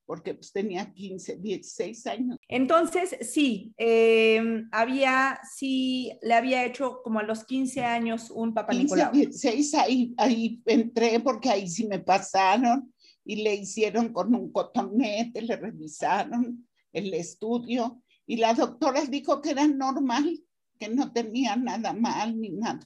porque 0.05 0.33
pues 0.33 0.51
tenía 0.51 0.91
15, 0.91 1.37
16 1.37 2.07
años. 2.07 2.37
Entonces, 2.47 3.15
sí, 3.21 3.73
em, 3.77 4.67
había, 4.71 5.39
sí, 5.55 6.11
le 6.21 6.33
había 6.33 6.65
hecho 6.65 7.01
como 7.03 7.19
a 7.19 7.23
los 7.23 7.45
15 7.45 7.83
años 7.83 8.29
un 8.31 8.53
papá 8.53 8.71
15, 8.73 8.83
Nicolau. 8.83 9.11
16, 9.11 9.73
ahí, 9.75 10.13
ahí 10.17 10.61
entré 10.65 11.19
porque 11.19 11.49
ahí 11.49 11.67
sí 11.67 11.87
me 11.87 11.99
pasaron 11.99 12.93
y 13.23 13.43
le 13.43 13.55
hicieron 13.55 14.11
con 14.11 14.33
un 14.35 14.51
cotonete, 14.51 15.41
le 15.41 15.55
revisaron 15.55 16.67
el 16.91 17.13
estudio 17.13 18.01
y 18.25 18.37
la 18.37 18.53
doctora 18.53 19.05
dijo 19.05 19.41
que 19.41 19.51
era 19.51 19.67
normal, 19.67 20.39
que 20.79 20.89
no 20.89 21.11
tenía 21.11 21.55
nada 21.55 21.93
mal 21.93 22.39
ni 22.39 22.49
nada. 22.49 22.79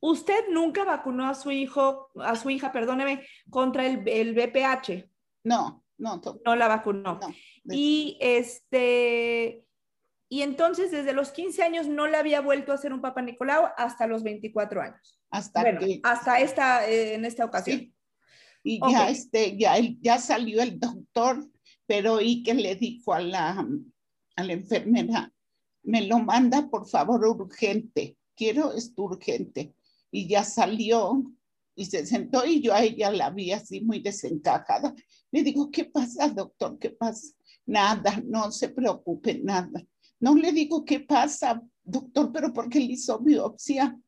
¿Usted 0.00 0.48
nunca 0.50 0.84
vacunó 0.84 1.28
a 1.28 1.34
su 1.34 1.52
hijo, 1.52 2.10
a 2.16 2.34
su 2.34 2.50
hija, 2.50 2.72
perdóneme, 2.72 3.24
contra 3.50 3.86
el, 3.86 4.02
el 4.08 4.34
BPH? 4.34 5.08
No. 5.44 5.81
No, 6.02 6.20
no 6.44 6.56
la 6.56 6.66
vacunó. 6.66 7.20
y 7.64 8.18
este, 8.20 9.64
y 10.28 10.42
entonces 10.42 10.90
desde 10.90 11.12
los 11.12 11.30
15 11.30 11.62
años 11.62 11.86
no 11.86 12.08
le 12.08 12.16
había 12.16 12.40
vuelto 12.40 12.72
a 12.72 12.74
hacer 12.74 12.92
un 12.92 13.00
Papa 13.00 13.22
Nicolau 13.22 13.68
hasta 13.76 14.08
los 14.08 14.24
24 14.24 14.82
años. 14.82 15.20
Hasta 15.30 15.64
hasta 16.02 16.40
esta, 16.40 16.88
eh, 16.88 17.14
en 17.14 17.24
esta 17.24 17.44
ocasión. 17.44 17.94
Y 18.64 18.80
ya, 18.90 19.10
este, 19.10 19.56
ya, 19.56 19.76
ya 20.00 20.18
salió 20.18 20.60
el 20.60 20.80
doctor, 20.80 21.48
pero 21.86 22.20
y 22.20 22.42
que 22.42 22.54
le 22.54 22.74
dijo 22.74 23.14
a 23.14 23.20
la, 23.20 23.64
a 24.36 24.44
la 24.44 24.52
enfermera, 24.52 25.32
me 25.84 26.02
lo 26.06 26.18
manda 26.18 26.68
por 26.68 26.88
favor 26.88 27.24
urgente, 27.24 28.16
quiero 28.34 28.72
esto 28.72 29.02
urgente. 29.02 29.72
Y 30.10 30.26
ya 30.26 30.42
salió 30.42 31.22
y 31.74 31.86
se 31.86 32.04
sentó 32.06 32.44
y 32.44 32.60
yo 32.60 32.74
a 32.74 32.82
ella 32.82 33.10
la 33.10 33.30
vi 33.30 33.52
así 33.52 33.80
muy 33.80 34.00
desencajada. 34.00 34.94
Le 35.30 35.42
digo, 35.42 35.70
¿qué 35.70 35.86
pasa, 35.86 36.28
doctor? 36.28 36.78
¿Qué 36.78 36.90
pasa? 36.90 37.34
Nada, 37.66 38.22
no 38.24 38.50
se 38.52 38.68
preocupe, 38.68 39.40
nada. 39.42 39.82
No 40.20 40.34
le 40.34 40.52
digo, 40.52 40.84
¿qué 40.84 41.00
pasa, 41.00 41.62
doctor? 41.82 42.30
Pero 42.32 42.52
¿por 42.52 42.68
qué 42.68 42.78
le 42.80 42.92
hizo 42.92 43.18
biopsia? 43.18 43.98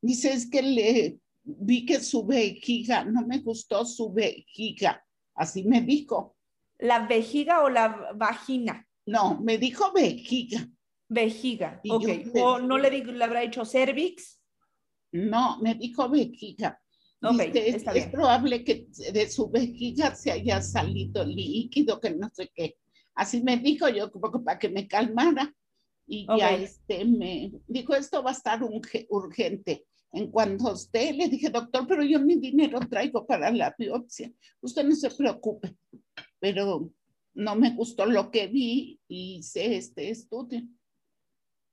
Dice, 0.00 0.32
es 0.32 0.48
que 0.48 0.62
le 0.62 1.18
vi 1.42 1.86
que 1.86 2.00
su 2.00 2.24
vejiga, 2.24 3.04
no 3.04 3.26
me 3.26 3.38
gustó 3.38 3.84
su 3.84 4.12
vejiga. 4.12 5.04
Así 5.34 5.64
me 5.64 5.80
dijo. 5.80 6.36
¿La 6.78 7.06
vejiga 7.06 7.62
o 7.62 7.70
la 7.70 8.12
vagina? 8.14 8.86
No, 9.06 9.40
me 9.40 9.58
dijo 9.58 9.92
vejiga. 9.92 10.68
Vejiga, 11.08 11.80
ok. 11.88 12.08
¿O 12.42 12.58
no 12.58 12.78
le, 12.78 12.90
digo, 12.90 13.12
le 13.12 13.24
habrá 13.24 13.40
dicho 13.40 13.64
cervix? 13.64 14.40
No, 15.12 15.58
me 15.60 15.74
dijo 15.74 16.08
vejiga. 16.08 16.80
Es, 17.30 18.06
probable 18.08 18.64
que 18.64 18.86
de 19.12 19.28
su 19.28 19.50
vejiga 19.50 20.14
se 20.14 20.32
haya 20.32 20.60
salido 20.62 21.24
líquido, 21.24 22.00
que 22.00 22.10
no 22.10 22.30
sé 22.32 22.50
qué. 22.54 22.76
Así 23.14 23.42
me 23.42 23.56
dijo 23.56 23.88
yo, 23.88 24.10
como 24.10 24.44
para 24.44 24.58
que 24.58 24.68
me 24.68 24.88
calmara. 24.88 25.54
Y 26.06 26.26
ya 26.38 26.54
este, 26.54 27.04
me 27.04 27.52
dijo, 27.66 27.94
esto 27.94 28.22
va 28.22 28.30
a 28.30 28.34
estar 28.34 28.60
urgente. 29.08 29.86
En 30.12 30.30
cuanto 30.30 30.68
a 30.68 30.72
usted, 30.72 31.14
le 31.14 31.28
dije, 31.28 31.50
doctor, 31.50 31.86
pero 31.88 32.04
yo 32.04 32.20
mi 32.20 32.36
dinero 32.36 32.78
traigo 32.88 33.26
para 33.26 33.50
la 33.50 33.74
biopsia. 33.76 34.30
Usted 34.60 34.84
no 34.84 34.94
se 34.94 35.10
preocupe. 35.10 35.74
Pero 36.38 36.92
no 37.34 37.56
me 37.56 37.70
gustó 37.70 38.06
lo 38.06 38.30
que 38.30 38.46
vi 38.46 39.00
y 39.08 39.36
hice 39.38 39.76
este 39.76 40.10
estudio. 40.10 40.62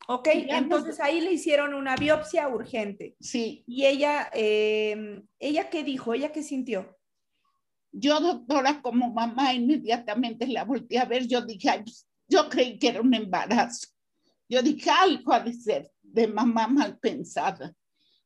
Ok, 0.08 0.27
entonces 0.34 1.00
ahí 1.00 1.22
le 1.22 1.34
hicieron 1.34 1.74
una 1.74 1.96
biopsia 1.96 2.48
urgente. 2.50 3.15
Sí. 3.20 3.63
¿Y 3.67 3.86
ella, 3.86 4.29
eh, 4.34 5.22
ella 5.39 5.70
qué 5.70 5.84
dijo? 5.84 6.13
¿Ella 6.13 6.31
qué 6.31 6.43
sintió? 6.43 6.98
Yo, 7.91 8.20
doctora, 8.20 8.81
como 8.81 9.12
mamá, 9.12 9.53
inmediatamente 9.53 10.48
la 10.48 10.63
volteé 10.63 11.00
a 11.00 11.05
ver. 11.05 11.27
Yo 11.27 11.41
dije, 11.41 11.81
pues, 11.84 12.08
yo 12.27 12.50
creí 12.50 12.79
que 12.79 12.89
era 12.89 13.01
un 13.01 13.13
embarazo. 13.13 13.88
Yo 14.50 14.62
dije, 14.62 14.89
algo 14.89 15.34
ha 15.34 15.39
de 15.39 15.53
ser 15.53 15.91
de 16.01 16.27
mamá 16.27 16.67
mal 16.67 16.98
pensada. 16.98 17.74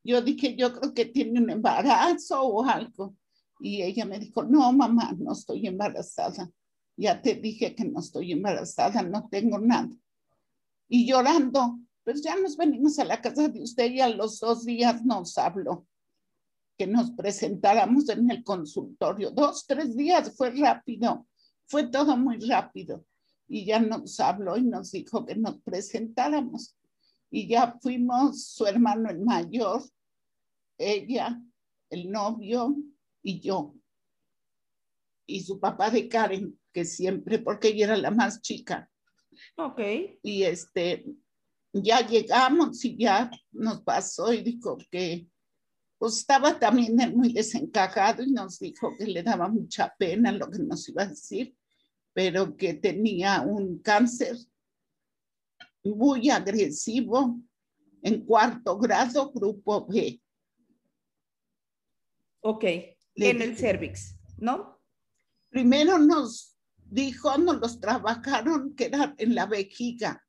Yo 0.04 0.22
dije, 0.22 0.56
yo 0.56 0.74
creo 0.74 0.94
que 0.94 1.06
tiene 1.06 1.40
un 1.40 1.50
embarazo 1.50 2.42
o 2.42 2.64
algo. 2.64 3.16
Y 3.60 3.82
ella 3.82 4.06
me 4.06 4.20
dijo, 4.20 4.44
no, 4.44 4.72
mamá, 4.72 5.14
no 5.18 5.34
estoy 5.34 5.68
embarazada. 5.68 6.50
Ya 6.96 7.22
te 7.22 7.36
dije 7.36 7.76
que 7.76 7.86
no 7.86 8.00
estoy 8.00 8.32
embarazada, 8.32 9.02
no 9.02 9.28
tengo 9.30 9.60
nada 9.60 9.90
y 10.88 11.08
llorando, 11.08 11.80
pues 12.04 12.22
ya 12.22 12.36
nos 12.36 12.58
venimos 12.58 13.00
a 13.00 13.06
la 13.06 13.22
casa 13.22 13.48
de 13.48 13.62
usted 13.62 13.92
y 13.92 14.02
a 14.02 14.10
los 14.10 14.40
dos 14.40 14.66
días 14.66 15.04
nos 15.04 15.38
habló 15.38 15.88
que 16.78 16.88
nos 16.88 17.12
presentáramos 17.12 18.10
en 18.10 18.30
el 18.30 18.44
consultorio. 18.44 19.32
Dos, 19.32 19.66
tres 19.66 19.96
días 19.96 20.36
fue 20.36 20.52
rápido, 20.52 21.28
fue 21.68 21.88
todo 21.88 22.18
muy 22.18 22.38
rápido. 22.40 23.06
Y 23.48 23.66
ya 23.66 23.80
nos 23.80 24.20
habló 24.20 24.58
y 24.58 24.64
nos 24.64 24.92
dijo 24.92 25.26
que 25.26 25.36
nos 25.36 25.62
presentáramos. 25.62 26.76
Y 27.30 27.48
ya 27.48 27.78
fuimos 27.82 28.44
su 28.44 28.66
hermano 28.66 29.10
el 29.10 29.20
mayor, 29.20 29.84
ella, 30.78 31.40
el 31.90 32.12
novio 32.12 32.76
y 33.22 33.40
yo. 33.40 33.76
Y 35.28 35.42
su 35.42 35.60
papá 35.60 35.90
de 35.90 36.08
Karen, 36.08 36.60
que 36.72 36.86
siempre, 36.86 37.40
porque 37.40 37.70
ella 37.70 37.86
era 37.86 37.98
la 37.98 38.12
más 38.12 38.42
chica, 38.42 38.90
Ok. 39.58 39.80
Y 40.22 40.44
este, 40.44 41.06
ya 41.74 42.06
llegamos 42.06 42.84
y 42.86 42.98
ya 42.98 43.30
nos 43.52 43.82
pasó 43.82 44.34
y 44.34 44.42
dijo 44.42 44.78
que 44.90 45.28
pues 45.98 46.18
estaba 46.18 46.60
también 46.60 46.96
muy 47.16 47.32
desencajado 47.32 48.24
y 48.24 48.32
nos 48.32 48.60
dijo 48.60 48.92
que 48.98 49.06
le 49.06 49.24
daba 49.24 49.48
mucha 49.48 49.94
pena 49.98 50.32
lo 50.32 50.50
que 50.50 50.60
nos 50.60 50.88
iba 50.90 51.04
a 51.04 51.08
decir, 51.08 51.56
pero 52.14 52.56
que 52.56 52.76
tenía 52.76 53.42
un 53.42 53.80
cáncer 53.80 54.36
muy 55.84 56.30
agresivo 56.30 57.40
en 58.02 58.26
cuarto 58.26 58.78
grado, 58.78 59.32
grupo 59.32 59.86
B. 59.88 60.22
Ok, 62.42 62.64
en 63.16 63.42
el 63.42 63.58
cervix, 63.58 64.16
¿no? 64.38 64.80
Primero 65.50 65.98
nos 65.98 66.55
dijo, 66.90 67.38
nos 67.38 67.60
los 67.60 67.80
trabajaron 67.80 68.76
que 68.76 68.86
era 68.86 69.16
en 69.18 69.36
la 69.36 69.46
vejiga, 69.46 70.24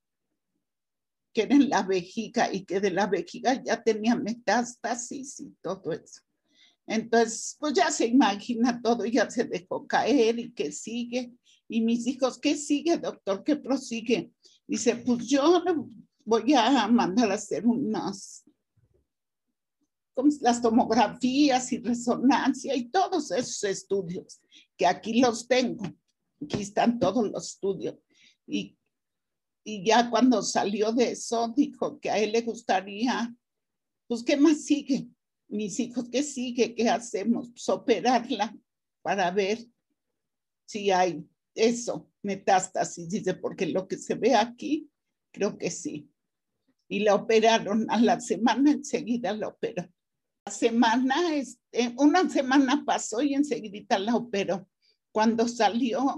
que 1.33 1.43
era 1.43 1.55
en 1.55 1.69
la 1.69 1.83
vejiga 1.83 2.53
y 2.53 2.65
que 2.65 2.81
de 2.81 2.91
la 2.91 3.07
vejiga 3.07 3.63
ya 3.63 3.83
tenía 3.83 4.17
metástasis 4.17 5.41
y 5.41 5.51
todo 5.61 5.93
eso. 5.93 6.23
Entonces, 6.87 7.57
pues 7.59 7.75
ya 7.75 7.91
se 7.91 8.07
imagina 8.07 8.81
todo, 8.81 9.05
ya 9.07 9.29
se 9.31 9.45
dejó 9.45 9.87
caer 9.87 10.39
y 10.39 10.53
que 10.53 10.73
sigue. 10.73 11.33
Y 11.69 11.81
mis 11.81 12.07
hijos, 12.07 12.39
¿qué 12.39 12.57
sigue, 12.57 12.97
doctor? 12.97 13.43
¿Qué 13.43 13.57
prosigue? 13.57 14.31
Dice, 14.67 14.97
pues 14.97 15.27
yo 15.27 15.65
voy 16.25 16.55
a 16.55 16.87
mandar 16.87 17.31
a 17.31 17.35
hacer 17.35 17.67
unas, 17.67 18.45
las 20.41 20.63
tomografías 20.63 21.73
y 21.73 21.79
resonancia 21.79 22.75
y 22.75 22.89
todos 22.89 23.33
esos 23.33 23.65
estudios, 23.65 24.41
que 24.77 24.87
aquí 24.87 25.21
los 25.21 25.49
tengo 25.49 25.85
aquí 26.43 26.63
están 26.63 26.99
todos 26.99 27.31
los 27.31 27.53
estudios. 27.53 27.97
Y, 28.47 28.79
y 29.65 29.85
ya 29.85 30.11
cuando 30.11 30.43
salió 30.43 30.93
de 30.93 31.13
eso, 31.13 31.53
dijo 31.57 31.99
que 32.01 32.11
a 32.11 32.19
él 32.19 32.33
le 32.33 32.43
gustaría, 32.43 33.35
pues, 34.07 34.23
¿qué 34.23 34.37
más 34.37 34.65
sigue? 34.65 35.09
Mis 35.49 35.79
hijos, 35.81 36.09
¿qué 36.11 36.23
sigue? 36.23 36.75
¿Qué 36.75 36.89
hacemos? 36.89 37.51
Pues 37.51 37.69
operarla 37.69 38.57
para 39.03 39.31
ver 39.31 39.59
si 40.67 40.91
hay 40.91 41.25
eso, 41.55 42.11
metástasis, 42.23 43.09
dice, 43.09 43.35
porque 43.35 43.67
lo 43.67 43.89
que 43.89 43.97
se 43.97 44.15
ve 44.15 44.35
aquí, 44.35 44.91
creo 45.33 45.57
que 45.57 45.71
sí. 45.71 46.11
Y 46.89 47.01
la 47.01 47.15
operaron 47.15 47.87
a 47.91 48.01
la 48.01 48.21
semana, 48.21 48.73
enseguida 48.73 49.33
la 49.33 49.49
operó. 49.49 49.89
La 50.45 50.53
semana, 50.53 51.35
este, 51.35 51.95
una 51.97 52.29
semana 52.29 52.85
pasó 52.85 53.23
y 53.23 53.35
enseguida 53.35 53.99
la 53.99 54.15
operó. 54.15 54.69
Cuando 55.17 55.49
salió, 55.49 56.15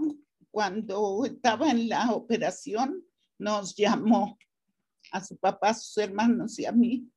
cuando 0.50 1.24
estaba 1.24 1.70
en 1.70 1.88
la 1.88 2.10
operación, 2.10 3.04
nos 3.38 3.76
llamó 3.76 4.36
a 5.12 5.24
su 5.24 5.36
papá, 5.36 5.68
a 5.68 5.74
sus 5.74 5.96
hermanos 5.98 6.58
y 6.58 6.66
a 6.66 6.72
mí 6.72 7.08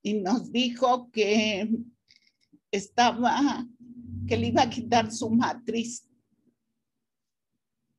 y 0.00 0.14
nos 0.14 0.52
dijo 0.52 1.10
que 1.10 1.68
estaba, 2.70 3.66
que 4.28 4.36
le 4.36 4.46
iba 4.46 4.62
a 4.62 4.70
quitar 4.70 5.10
su 5.10 5.28
matriz 5.28 6.08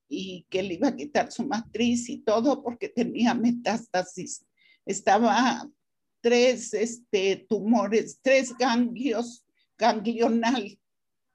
y 0.08 0.46
que 0.50 0.64
le 0.64 0.76
iba 0.76 0.88
a 0.88 0.96
quitar 0.96 1.30
su 1.30 1.46
matriz 1.46 2.08
y 2.08 2.20
todo 2.20 2.64
porque 2.64 2.88
tenía 2.88 3.34
metástasis. 3.34 4.46
Estaba 4.86 5.70
tres 6.22 6.74
este, 6.74 7.36
tumores, 7.50 8.18
tres 8.22 8.58
ganglios, 8.58 9.46
ganglional, 9.78 10.80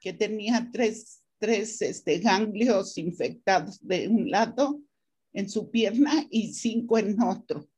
que 0.01 0.15
tenía 0.15 0.67
tres 0.73 1.23
tres 1.39 1.83
este, 1.83 2.19
ganglios 2.19 2.97
infectados 2.99 3.79
de 3.87 4.09
un 4.09 4.31
lado 4.31 4.81
en 5.33 5.49
su 5.49 5.71
pierna 5.71 6.27
y 6.31 6.53
cinco 6.55 6.99
en 6.99 7.21
otro. 7.23 7.69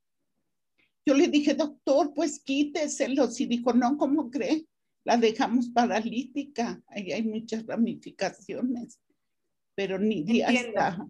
Yo 1.04 1.14
le 1.14 1.28
dije, 1.28 1.54
doctor, 1.54 2.12
pues 2.14 2.38
quíteselos. 2.38 3.40
Y 3.40 3.46
dijo, 3.46 3.72
no, 3.72 3.96
¿cómo 3.96 4.30
cree? 4.30 4.66
La 5.04 5.16
dejamos 5.16 5.70
paralítica. 5.70 6.82
Ahí 6.86 7.12
hay 7.12 7.22
muchas 7.22 7.66
ramificaciones, 7.66 9.00
pero 9.74 9.98
ni 9.98 10.22
día 10.22 10.48
está. 10.48 11.06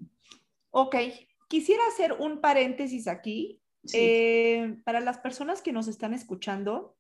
Ok, 0.71 0.97
quisiera 1.49 1.83
hacer 1.89 2.13
un 2.13 2.41
paréntesis 2.41 3.09
aquí. 3.09 3.61
Eh, 3.93 4.77
para 4.85 5.01
las 5.01 5.19
personas 5.19 5.63
que 5.63 5.73
nos 5.73 5.89
están 5.89 6.15
escuchando, 6.15 6.97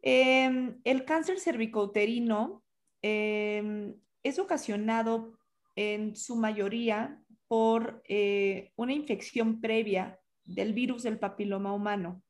em, 0.00 0.80
el 0.84 1.04
cáncer 1.04 1.40
cervicouterino 1.40 2.61
Em, 3.02 3.94
es 4.22 4.38
ocasionado 4.38 5.36
en 5.74 6.14
su 6.14 6.36
mayoría 6.36 7.20
por 7.48 8.02
eh, 8.08 8.72
una 8.76 8.92
infección 8.92 9.60
previa 9.60 10.18
del 10.44 10.72
virus 10.72 11.02
del 11.02 11.18
papiloma 11.18 11.74
humano. 11.74 12.22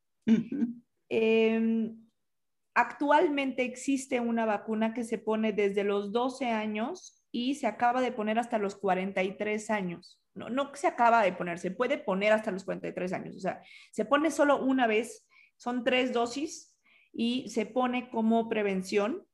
Em, 1.09 2.09
actualmente 2.75 3.65
existe 3.65 4.19
una 4.19 4.47
vacuna 4.47 4.95
que 4.95 5.05
se 5.05 5.19
pone 5.19 5.53
desde 5.53 5.85
los 5.85 6.11
12 6.11 6.47
años 6.47 7.23
y 7.31 7.57
se 7.57 7.67
acaba 7.67 8.01
de 8.01 8.13
poner 8.13 8.39
hasta 8.39 8.59
los 8.59 8.75
43 8.77 9.71
años. 9.71 10.23
No, 10.35 10.49
no 10.49 10.75
se 10.75 10.87
acaba 10.87 11.23
de 11.23 11.35
poner, 11.35 11.59
se 11.59 11.71
puede 11.71 11.99
poner 11.99 12.33
hasta 12.33 12.51
los 12.51 12.65
43 12.65 13.13
años. 13.13 13.37
O 13.37 13.41
sea, 13.41 13.63
se 13.91 14.07
pone 14.07 14.31
solo 14.31 14.65
una 14.65 14.87
vez, 14.87 15.29
son 15.57 15.85
tres 15.85 16.13
dosis 16.15 16.75
y 17.13 17.51
se 17.51 17.67
pone 17.67 18.09
como 18.09 18.49
prevención 18.49 19.27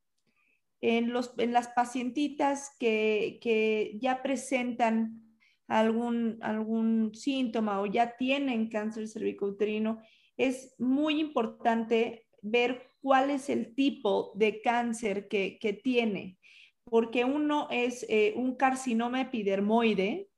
en, 0.81 1.11
los, 1.11 1.33
en 1.37 1.53
las 1.53 1.69
pacientitas 1.69 2.75
que, 2.79 3.97
ya 4.01 4.21
presentan 4.21 5.21
algún, 5.67 6.39
algún 6.41 7.13
síntoma 7.13 7.81
o 7.81 7.85
ya 7.85 8.15
tienen 8.17 8.69
cáncer 8.69 9.07
cervicouterino, 9.07 9.99
es 10.37 10.73
muy 10.79 11.19
importante 11.19 12.25
ver 12.41 12.89
cuál 13.01 13.29
es 13.29 13.49
el 13.49 13.75
tipo 13.75 14.31
de 14.35 14.61
cáncer 14.61 15.27
que, 15.27 15.81
tiene, 15.83 16.37
porque 16.85 17.25
uno 17.25 17.67
es 17.71 18.05
eh, 18.09 18.33
un 18.35 18.55
carcinoma 18.55 19.21
epidermoide, 19.21 20.29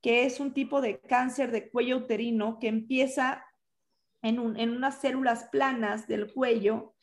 que 0.00 0.24
es 0.24 0.40
un 0.40 0.52
tipo 0.52 0.80
de 0.80 0.98
cáncer 1.00 1.50
de 1.50 1.70
cuello 1.70 1.98
uterino 1.98 2.58
que 2.58 2.68
empieza 2.68 3.44
en, 4.22 4.38
en 4.58 4.70
unas 4.70 5.00
células 5.00 5.48
planas 5.50 6.06
del 6.06 6.32
cuello 6.32 6.93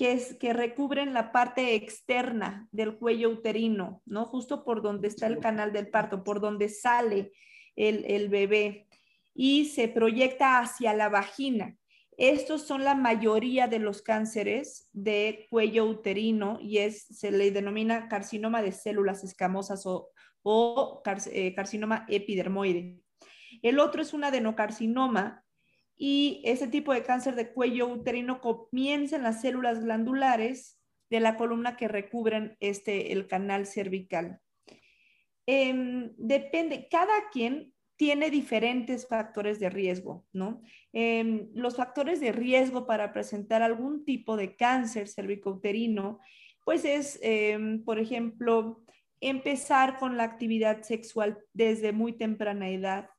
que, 0.00 0.12
es, 0.12 0.34
que 0.36 0.54
recubren 0.54 1.12
la 1.12 1.30
parte 1.30 1.74
externa 1.74 2.66
del 2.72 2.96
cuello 2.96 3.28
uterino, 3.28 4.00
¿no? 4.06 4.24
Justo 4.24 4.64
por 4.64 4.80
donde 4.80 5.08
está 5.08 5.26
el 5.26 5.40
canal 5.40 5.74
del 5.74 5.90
parto, 5.90 6.24
por 6.24 6.40
donde 6.40 6.70
sale 6.70 7.32
el, 7.76 8.30
bebé 8.30 8.88
y 9.34 9.66
se 9.66 9.88
proyecta 9.88 10.58
hacia 10.58 10.94
la 10.94 11.10
vagina. 11.10 11.76
Estos 12.16 12.62
son 12.62 12.82
la 12.82 12.94
mayoría 12.94 13.68
de 13.68 13.78
los 13.78 14.00
cánceres 14.00 14.88
de 14.94 15.46
cuello 15.50 15.84
uterino 15.84 16.56
y 16.62 16.78
es, 16.78 17.02
se 17.02 17.30
le 17.30 17.50
denomina 17.50 18.08
carcinoma 18.08 18.62
de 18.62 18.72
células 18.72 19.22
escamosas 19.22 19.84
o, 19.84 20.08
o 20.42 21.02
eh, 21.30 21.54
carcinoma 21.54 22.06
epidermoide. 22.08 23.02
El 23.60 23.78
otro 23.78 24.00
es 24.00 24.14
un 24.14 24.24
adenocarcinoma 24.24 25.44
y 26.02 26.40
ese 26.46 26.66
tipo 26.66 26.94
de 26.94 27.02
cáncer 27.02 27.34
de 27.34 27.52
cuello 27.52 27.86
uterino 27.86 28.40
comienza 28.40 29.16
en 29.16 29.22
las 29.22 29.42
células 29.42 29.84
glandulares 29.84 30.80
de 31.10 31.20
la 31.20 31.36
columna 31.36 31.76
que 31.76 31.88
recubren 31.88 32.56
este, 32.58 33.12
el 33.12 33.26
canal 33.26 33.66
cervical. 33.66 34.40
Em, 35.44 36.10
depende, 36.16 36.88
cada 36.90 37.28
quien 37.30 37.74
tiene 37.96 38.30
diferentes 38.30 39.06
factores 39.06 39.60
de 39.60 39.68
riesgo, 39.68 40.24
¿no? 40.32 40.62
Em, 40.94 41.50
los 41.52 41.76
factores 41.76 42.18
de 42.18 42.32
riesgo 42.32 42.86
para 42.86 43.12
presentar 43.12 43.60
algún 43.60 44.06
tipo 44.06 44.38
de 44.38 44.56
cáncer 44.56 45.06
cervicouterino, 45.06 46.18
pues 46.64 46.86
es, 46.86 47.18
em, 47.22 47.84
por 47.84 47.98
ejemplo, 47.98 48.82
empezar 49.20 49.98
con 49.98 50.16
la 50.16 50.22
actividad 50.22 50.80
sexual 50.80 51.44
desde 51.52 51.92
muy 51.92 52.14
temprana 52.14 52.70
edad 52.70 53.10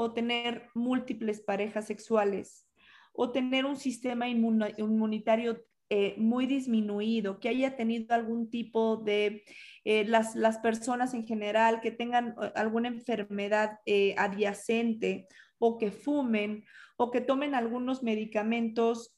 o 0.00 0.12
tener 0.12 0.70
múltiples 0.74 1.40
parejas 1.40 1.88
sexuales 1.88 2.68
o 3.12 3.32
tener 3.32 3.66
un 3.66 3.76
sistema 3.76 4.28
inmunitario 4.28 5.64
eh, 5.90 6.14
muy 6.18 6.46
disminuido, 6.46 7.40
que 7.40 7.48
haya 7.48 7.74
tenido 7.74 8.14
algún 8.14 8.48
tipo 8.48 8.98
de, 8.98 9.42
eh, 9.82 10.04
las, 10.04 10.36
las, 10.36 10.58
personas 10.58 11.14
en 11.14 11.26
general 11.26 11.80
que 11.80 11.90
tengan 11.90 12.36
eh, 12.40 12.52
alguna 12.54 12.86
enfermedad 12.86 13.80
adyacente 14.16 15.26
o 15.58 15.78
que 15.78 15.90
fumen 15.90 16.62
o 16.96 17.10
que 17.10 17.20
tomen 17.20 17.56
algunos 17.56 18.04
medicamentos 18.04 19.16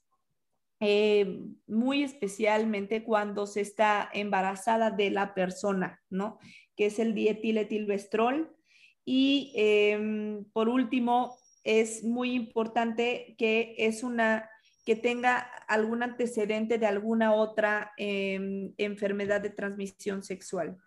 muy 1.67 2.03
especialmente 2.03 3.05
cuando 3.05 3.47
se 3.47 3.61
está 3.61 4.09
embarazada 4.15 4.91
de 4.91 5.11
la 5.11 5.35
persona, 5.35 6.01
¿no? 6.09 6.39
Que 6.75 6.87
es 6.87 6.99
el 6.99 7.15
dietiletilvestrol. 7.15 8.57
Y 9.05 9.53
em, 9.57 10.45
por 10.53 10.69
último, 10.69 11.39
es 11.65 12.05
muy 12.05 12.33
importante 12.33 13.35
que 13.39 13.75
es 13.79 14.03
una 14.03 14.49
que 14.85 14.97
tenga 14.97 15.39
algún 15.69 16.03
antecedente 16.03 16.79
de 16.79 16.87
alguna 16.87 17.35
otra 17.35 17.93
em, 17.97 18.73
enfermedad 18.79 19.41
de 19.41 19.51
transmisión 19.51 20.23
sexual. 20.23 20.79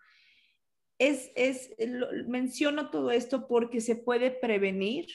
Es, 0.98 1.30
menciono 2.26 2.90
todo 2.90 3.10
esto 3.10 3.46
porque 3.46 3.80
se 3.80 3.96
puede 3.96 4.30
prevenir. 4.30 5.06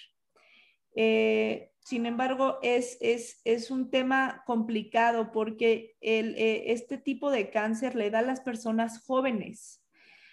Eh, 0.95 1.71
sin 1.79 2.05
embargo, 2.05 2.59
es, 2.61 2.97
es, 3.01 3.71
un 3.71 3.89
tema 3.89 4.43
complicado 4.45 5.31
porque 5.31 5.95
eh, 6.01 6.63
este 6.67 6.97
tipo 6.97 7.31
de 7.31 7.49
cáncer 7.49 7.95
le 7.95 8.09
da 8.09 8.19
a 8.19 8.23
las 8.23 8.41
personas 8.41 9.03
jóvenes, 9.05 9.83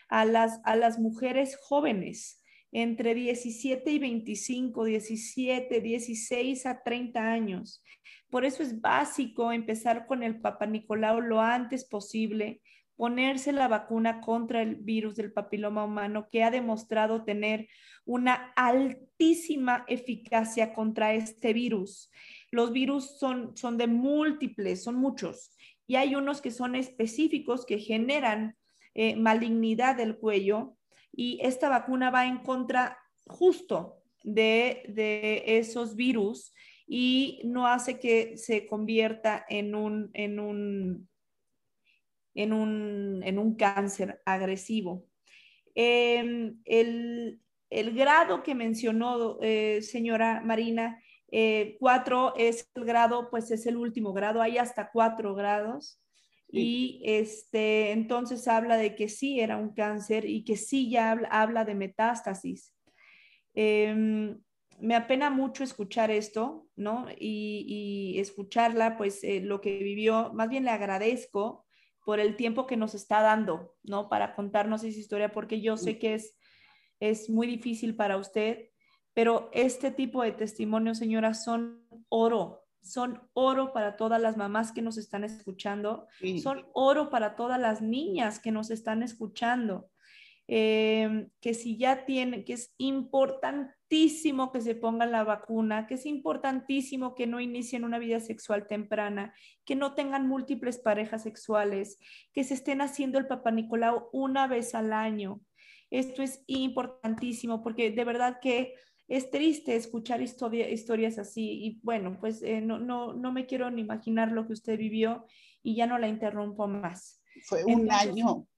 a 0.09 0.25
las, 0.25 0.61
a 0.65 0.77
las 0.77 0.99
mujeres 0.99 1.57
jóvenes 1.57 2.43
entre 2.79 3.15
17 3.15 3.91
y 3.91 3.99
25, 3.99 4.85
17, 4.85 5.81
16 5.81 6.67
a 6.67 6.83
30 6.83 7.33
años. 7.33 7.83
Por 8.29 8.45
eso 8.45 8.63
es 8.63 8.83
básico 8.83 9.51
empezar 9.51 10.07
con 10.07 10.23
el 10.23 10.43
Papa 10.43 10.67
Nicolau 10.67 11.23
lo 11.23 11.41
antes 11.41 11.87
posible, 11.87 12.61
ponerse 12.95 13.53
la 13.53 13.67
vacuna 13.69 14.21
contra 14.21 14.61
el 14.61 14.75
virus 14.77 15.17
del 15.17 15.33
papiloma 15.33 15.85
humano 15.85 16.29
que 16.31 16.45
ha 16.45 16.51
demostrado 16.51 17.25
tener 17.25 17.67
una 18.05 18.53
altísima 18.57 19.87
eficacia 19.89 20.75
contra 20.75 21.15
este 21.15 21.55
virus. 21.55 22.11
Los 22.51 22.75
virus 22.75 23.19
son, 23.19 23.57
son 23.57 23.79
de 23.79 23.87
múltiples, 23.87 24.85
son 24.85 24.97
muchos, 24.97 25.57
y 25.87 25.97
hay 25.97 26.15
unos 26.15 26.43
que 26.43 26.51
son 26.51 26.75
específicos 26.75 27.65
que 27.65 27.79
generan 27.79 28.55
eh, 28.93 29.17
malignidad 29.17 29.97
del 29.97 30.19
cuello 30.19 30.77
y 31.17 31.41
esta 31.43 31.69
vacuna 31.71 32.11
va 32.11 32.27
en 32.27 32.39
contra 32.39 32.99
justo 33.27 34.03
de, 34.23 35.43
esos 35.47 35.97
virus 35.97 36.53
y 36.87 37.41
no 37.45 37.67
hace 37.67 37.99
que 37.99 38.37
se 38.37 38.67
convierta 38.67 39.45
en 39.49 39.75
un, 39.75 40.11
en 40.13 40.39
un, 40.39 41.09
en 42.35 42.53
un, 42.53 43.23
en 43.25 43.39
un 43.39 43.57
cáncer 43.57 44.21
agresivo. 44.25 45.07
Em, 45.75 46.61
el, 46.65 47.41
el, 47.71 47.95
grado 47.95 48.43
que 48.43 48.55
mencionó 48.55 49.39
eh, 49.43 49.81
señora 49.83 50.41
Marina, 50.45 51.03
eh, 51.33 51.77
cuatro 51.81 52.35
es 52.37 52.71
el 52.75 52.85
grado, 52.85 53.31
pues 53.31 53.51
es 53.51 53.67
el 53.67 53.77
último 53.77 54.13
grado, 54.13 54.41
hay 54.41 54.59
hasta 54.59 54.91
cuatro 54.91 55.35
grados. 55.35 56.01
Y 56.57 57.01
este, 57.05 57.93
entonces 57.93 58.49
habla 58.49 58.77
de 58.77 58.95
que 58.95 59.09
sí 59.09 59.41
era 59.41 59.57
un 59.57 59.75
cáncer 59.75 60.25
y 60.25 60.45
que 60.45 60.57
sí 60.57 60.91
ya 60.91 61.13
habla, 61.31 61.65
de 61.65 61.75
metástasis. 61.75 62.75
Em, 63.55 64.39
me 64.81 64.95
apena 64.95 65.31
mucho 65.31 65.65
escuchar 65.65 66.11
esto, 66.11 66.69
¿no? 66.77 67.07
Y, 67.19 68.17
escucharla, 68.19 68.97
pues 68.97 69.23
eh, 69.25 69.41
lo 69.41 69.61
que 69.61 69.79
vivió, 69.79 70.33
más 70.35 70.49
bien 70.49 70.65
le 70.65 70.71
agradezco 70.71 71.67
por 72.05 72.21
el 72.21 72.37
tiempo 72.37 72.67
que 72.67 72.77
nos 72.77 72.95
está 72.95 73.21
dando, 73.21 73.75
¿no? 73.83 74.09
Para 74.09 74.35
contarnos 74.35 74.85
esa 74.85 74.99
historia, 74.99 75.33
porque 75.33 75.61
yo 75.61 75.77
sé 75.77 75.99
que 75.99 76.15
es, 76.15 76.39
es 77.01 77.29
muy 77.29 77.47
difícil 77.47 77.97
para 77.97 78.17
usted, 78.17 78.71
pero 79.13 79.51
este 79.53 79.91
tipo 79.91 80.23
de 80.23 80.33
testimonios, 80.33 80.99
señora, 80.99 81.35
son 81.35 81.87
oro, 82.09 82.66
son 82.87 83.21
oro 83.33 83.73
para 83.73 83.97
todas 83.97 84.21
las 84.21 84.37
mamás 84.37 84.73
que 84.73 84.83
nos 84.83 84.97
están 84.97 85.25
escuchando, 85.25 86.07
son 86.43 86.67
oro 86.73 87.11
para 87.11 87.37
todas 87.37 87.61
las 87.61 87.83
niñas 87.83 88.39
que 88.39 88.53
nos 88.53 88.71
están 88.71 89.03
escuchando. 89.03 89.91
Em, 90.49 91.29
que 91.41 91.55
si 91.55 91.77
ya 91.77 92.07
tienen, 92.07 92.45
que 92.45 92.53
es 92.53 92.73
importantísimo 92.79 94.53
que 94.53 94.61
se 94.61 94.77
pongan 94.77 95.11
la 95.11 95.25
vacuna, 95.25 95.89
que 95.89 95.95
es 95.95 96.07
importantísimo 96.07 97.17
que 97.17 97.27
no 97.27 97.41
inicien 97.41 97.83
una 97.83 97.99
vida 97.99 98.21
sexual 98.21 98.69
temprana, 98.69 99.35
que 99.65 99.75
no 99.75 99.95
tengan 99.95 100.29
múltiples 100.29 100.79
parejas 100.79 101.25
sexuales, 101.25 101.99
que 102.33 102.45
se 102.45 102.55
estén 102.55 102.81
haciendo 102.81 103.19
el 103.19 103.27
Papa 103.27 103.51
Nicolau 103.51 104.09
una 104.13 104.47
vez 104.47 104.77
al 104.77 104.93
año. 104.93 105.41
Esto 105.91 106.23
es 106.23 106.45
importantísimo 106.47 107.63
porque 107.65 107.91
de 107.91 108.05
verdad 108.05 108.39
que 108.41 108.75
es 109.09 109.31
triste 109.31 109.77
escuchar 109.77 110.21
historias 110.21 111.19
así 111.19 111.65
y 111.65 111.81
bueno, 111.83 112.19
pues 112.19 112.43
eh, 112.43 112.61
no, 112.61 112.79
no, 112.79 113.13
no, 113.13 113.33
me 113.33 113.47
quiero 113.47 113.71
ni 113.71 113.83
imaginar 113.83 114.33
lo 114.33 114.47
que 114.47 114.55
usted 114.55 114.79
vivió 114.79 115.27
y 115.63 115.77
ya 115.77 115.87
no 115.87 115.99
la 115.99 116.09
interrumpo 116.09 116.67
más. 116.67 117.23
Fue 117.45 117.65
un 117.65 117.91
año, 117.91 118.49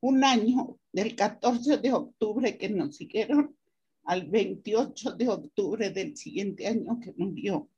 un 0.00 0.24
año 0.24 0.78
del 0.92 1.14
14 1.14 1.78
de 1.78 1.92
octubre 1.92 2.56
que 2.56 2.70
nos 2.70 2.96
siguieron 2.96 3.56
al 4.04 4.26
28 4.26 5.12
de 5.12 5.28
octubre 5.28 5.90
del 5.90 6.16
siguiente 6.16 6.66
año 6.66 6.98
que 6.98 7.12
murió. 7.16 7.68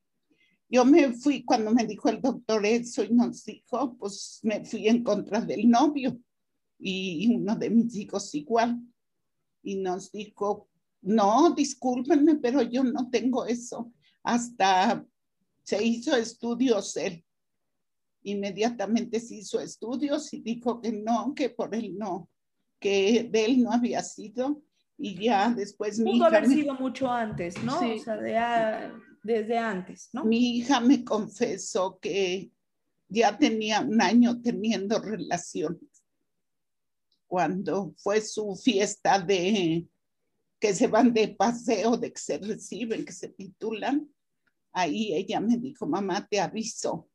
Yo 0.68 0.84
me 0.84 1.12
fui 1.12 1.42
cuando 1.42 1.72
me 1.72 1.84
dijo 1.84 2.08
el 2.08 2.22
doctor 2.22 2.64
eso 2.64 3.02
y 3.02 3.12
nos 3.12 3.44
dijo, 3.44 3.96
pues 3.98 4.38
me 4.44 4.64
fui 4.64 4.86
en 4.86 5.02
contra 5.02 5.40
del 5.40 5.68
novio 5.68 6.16
y 6.78 7.34
uno 7.34 7.56
de 7.56 7.70
mis 7.70 7.96
hijos 7.96 8.32
igual. 8.36 8.80
Y 9.64 9.76
nos 9.76 10.12
dijo, 10.12 10.69
no, 11.02 11.54
discúlpenme, 11.54 12.36
pero 12.36 12.62
yo 12.62 12.84
no 12.84 13.08
tengo 13.10 13.46
eso. 13.46 13.92
Hasta 14.22 15.04
se 15.62 15.84
hizo 15.84 16.16
estudios 16.16 16.96
él. 16.96 17.24
Inmediatamente 18.22 19.18
se 19.20 19.36
hizo 19.36 19.60
estudios 19.60 20.32
y 20.34 20.40
dijo 20.40 20.80
que 20.80 20.92
no, 20.92 21.34
que 21.34 21.48
por 21.48 21.74
él 21.74 21.96
no, 21.96 22.28
que 22.78 23.28
de 23.30 23.44
él 23.46 23.62
no 23.62 23.72
había 23.72 24.02
sido. 24.02 24.62
Y 24.98 25.14
ya 25.14 25.50
después 25.50 25.98
mi 25.98 26.12
Pudo 26.12 26.26
haber 26.26 26.46
sido 26.46 26.74
mucho 26.74 27.10
antes, 27.10 27.62
¿no? 27.62 27.78
O 27.78 27.98
sea, 27.98 28.92
desde 29.22 29.56
antes, 29.58 30.10
¿no? 30.12 30.24
Mi 30.24 30.56
hija 30.56 30.80
me 30.80 31.02
confesó 31.02 31.98
que 31.98 32.50
ya 33.08 33.36
tenía 33.38 33.80
un 33.80 34.00
año 34.02 34.40
teniendo 34.42 34.98
relaciones. 34.98 36.04
Cuando 37.26 37.94
fue 37.96 38.20
su 38.20 38.54
fiesta 38.56 39.18
de 39.18 39.86
que 40.60 40.74
se 40.74 40.86
van 40.86 41.12
de 41.12 41.28
paseo, 41.28 41.96
de 41.96 42.12
que 42.12 42.20
se 42.20 42.38
reciben, 42.38 43.04
que 43.04 43.12
se 43.12 43.28
titulan, 43.28 44.08
ahí 44.72 45.14
ella 45.14 45.40
me 45.40 45.56
dijo, 45.56 45.86
mamá, 45.86 46.26
te 46.28 46.38
aviso, 46.38 47.08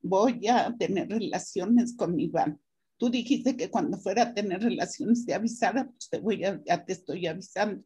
voy 0.00 0.46
a 0.46 0.74
tener 0.78 1.08
relaciones 1.08 1.94
con 1.96 2.18
Iván. 2.18 2.60
Tú 2.98 3.10
dijiste 3.10 3.56
que 3.56 3.68
cuando 3.68 3.98
fuera 3.98 4.22
a 4.22 4.34
tener 4.34 4.62
relaciones 4.62 5.26
te 5.26 5.34
avisara, 5.34 5.86
pues 5.90 6.08
te 6.08 6.18
voy 6.18 6.44
a, 6.44 6.62
ya 6.64 6.82
te 6.84 6.92
estoy 6.92 7.26
avisando. 7.26 7.84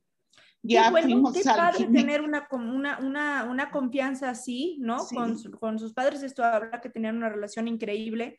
Ya 0.62 0.85
qué 0.85 0.90
bueno, 0.90 1.33
qué 1.33 1.42
padre 1.42 1.87
tener 1.87 2.20
una, 2.20 2.46
una, 2.53 2.99
una, 2.99 3.44
una 3.44 3.70
confianza 3.70 4.29
así, 4.29 4.77
¿no? 4.79 4.99
Con, 5.07 5.42
con 5.59 5.79
sus 5.79 5.94
padres, 5.94 6.23
esto 6.23 6.44
habla 6.44 6.83
que 6.83 6.90
tenían 6.90 7.16
una 7.16 7.31
relación 7.31 7.66
increíble 7.66 8.38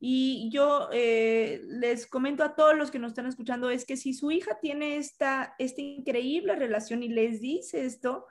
y 0.00 0.48
yo 0.52 0.88
eh, 0.92 1.62
les 1.66 2.06
comento 2.06 2.44
a 2.44 2.54
todos 2.54 2.76
los 2.76 2.90
que 2.90 2.98
nos 2.98 3.10
están 3.10 3.26
escuchando, 3.26 3.70
es 3.70 3.84
que 3.84 3.96
si 3.96 4.14
su 4.14 4.30
hija 4.30 4.58
tiene 4.60 4.96
esta, 4.96 5.54
esta 5.58 5.80
increíble 5.80 6.54
relación 6.54 7.02
y 7.02 7.08
les 7.08 7.40
dice 7.40 7.84
esto, 7.84 8.26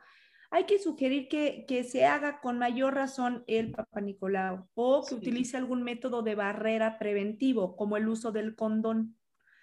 hay 0.49 0.65
que 0.65 0.80
sugerir 0.80 1.27
que, 1.27 1.65
que 1.67 1.84
se 1.84 2.06
haga 2.06 2.39
con 2.39 2.58
mayor 2.58 2.95
razón 2.95 3.43
el 3.47 3.71
Papa 3.71 3.99
Nicolau 3.99 4.67
o 4.75 5.06
que 5.06 5.15
utilice 5.15 5.58
algún 5.58 5.84
método 5.84 6.21
de 6.21 6.36
barrera 6.36 6.97
preventivo, 6.97 7.75
como 7.75 7.97
el 7.97 8.08
uso 8.08 8.32
del 8.32 8.56
condón. 8.56 9.17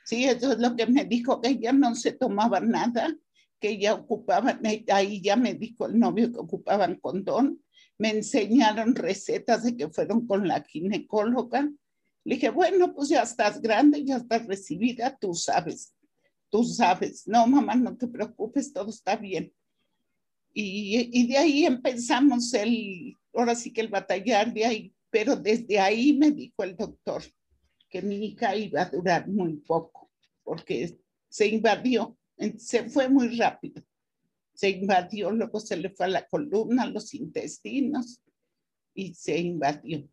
Sí, 0.05 0.25
eso 0.25 0.53
es 0.53 0.59
lo 0.59 0.77
que 0.77 0.87
me 0.87 1.07
dijo, 1.07 1.41
que 1.41 1.49
ella 1.49 1.73
no 1.73 1.95
se 1.95 2.13
tomaba 2.13 2.61
nada, 2.61 3.17
que 3.59 3.71
ella 3.71 3.95
ocupaba, 3.95 4.61
ahí 4.93 5.23
ya 5.23 5.37
me 5.37 5.55
dijo 5.55 5.87
el 5.87 5.99
novio 5.99 6.31
que 6.31 6.39
ocupaban 6.39 6.97
condón, 6.97 7.63
me 7.97 8.11
enseñaron 8.11 8.95
recetas 8.95 9.65
de 9.65 9.77
que 9.77 9.89
fueron 9.89 10.27
con 10.27 10.47
la 10.47 10.63
ginecóloga. 10.63 11.71
Le 12.25 12.37
dije, 12.37 12.51
bueno, 12.51 12.95
pues 12.95 13.11
ya 13.11 13.23
estás 13.23 13.61
grande, 13.61 14.05
ya 14.05 14.17
estás 14.17 14.47
recibida, 14.47 15.17
tú 15.17 15.35
sabes, 15.35 15.95
tú 16.51 16.65
sabes. 16.65 17.27
No, 17.27 17.47
mamá, 17.47 17.75
no 17.75 17.97
te 17.97 18.09
preocupes, 18.09 18.73
todo 18.73 18.91
está 18.91 19.17
bien. 19.17 19.53
Y, 20.53 21.11
y 21.13 21.27
de 21.27 21.37
ahí 21.37 21.67
empezamos 21.67 22.55
el, 22.55 23.17
ahora 23.35 23.55
sí 23.55 23.73
que 23.73 23.81
el 23.81 23.89
batallar 23.89 24.53
de 24.53 24.65
ahí, 24.65 24.95
pero 25.11 25.37
desde 25.37 25.79
ahí 25.79 26.17
me 26.17 26.31
dijo 26.31 26.63
el 26.63 26.77
doctor 26.77 27.23
que 27.91 28.01
mi 28.03 28.27
hija 28.27 28.57
iba 28.57 28.83
a 28.83 28.91
durar 28.91 29.29
muy 29.29 29.55
poco, 29.57 30.11
porque 30.43 30.99
se 31.29 31.49
invadió, 31.49 32.17
se 32.57 32.89
fue 32.89 33.09
muy 33.09 33.37
rápido 33.37 33.83
se 34.55 34.71
invadió, 34.71 35.31
luego 35.31 35.61
se 35.61 35.77
le 35.77 35.91
fue 35.91 36.07
a 36.07 36.11
la 36.11 36.27
columna, 36.27 36.87
los 36.87 37.13
intestinos 37.15 38.21
y 38.95 39.13
se 39.15 39.39
invadió 39.39 40.09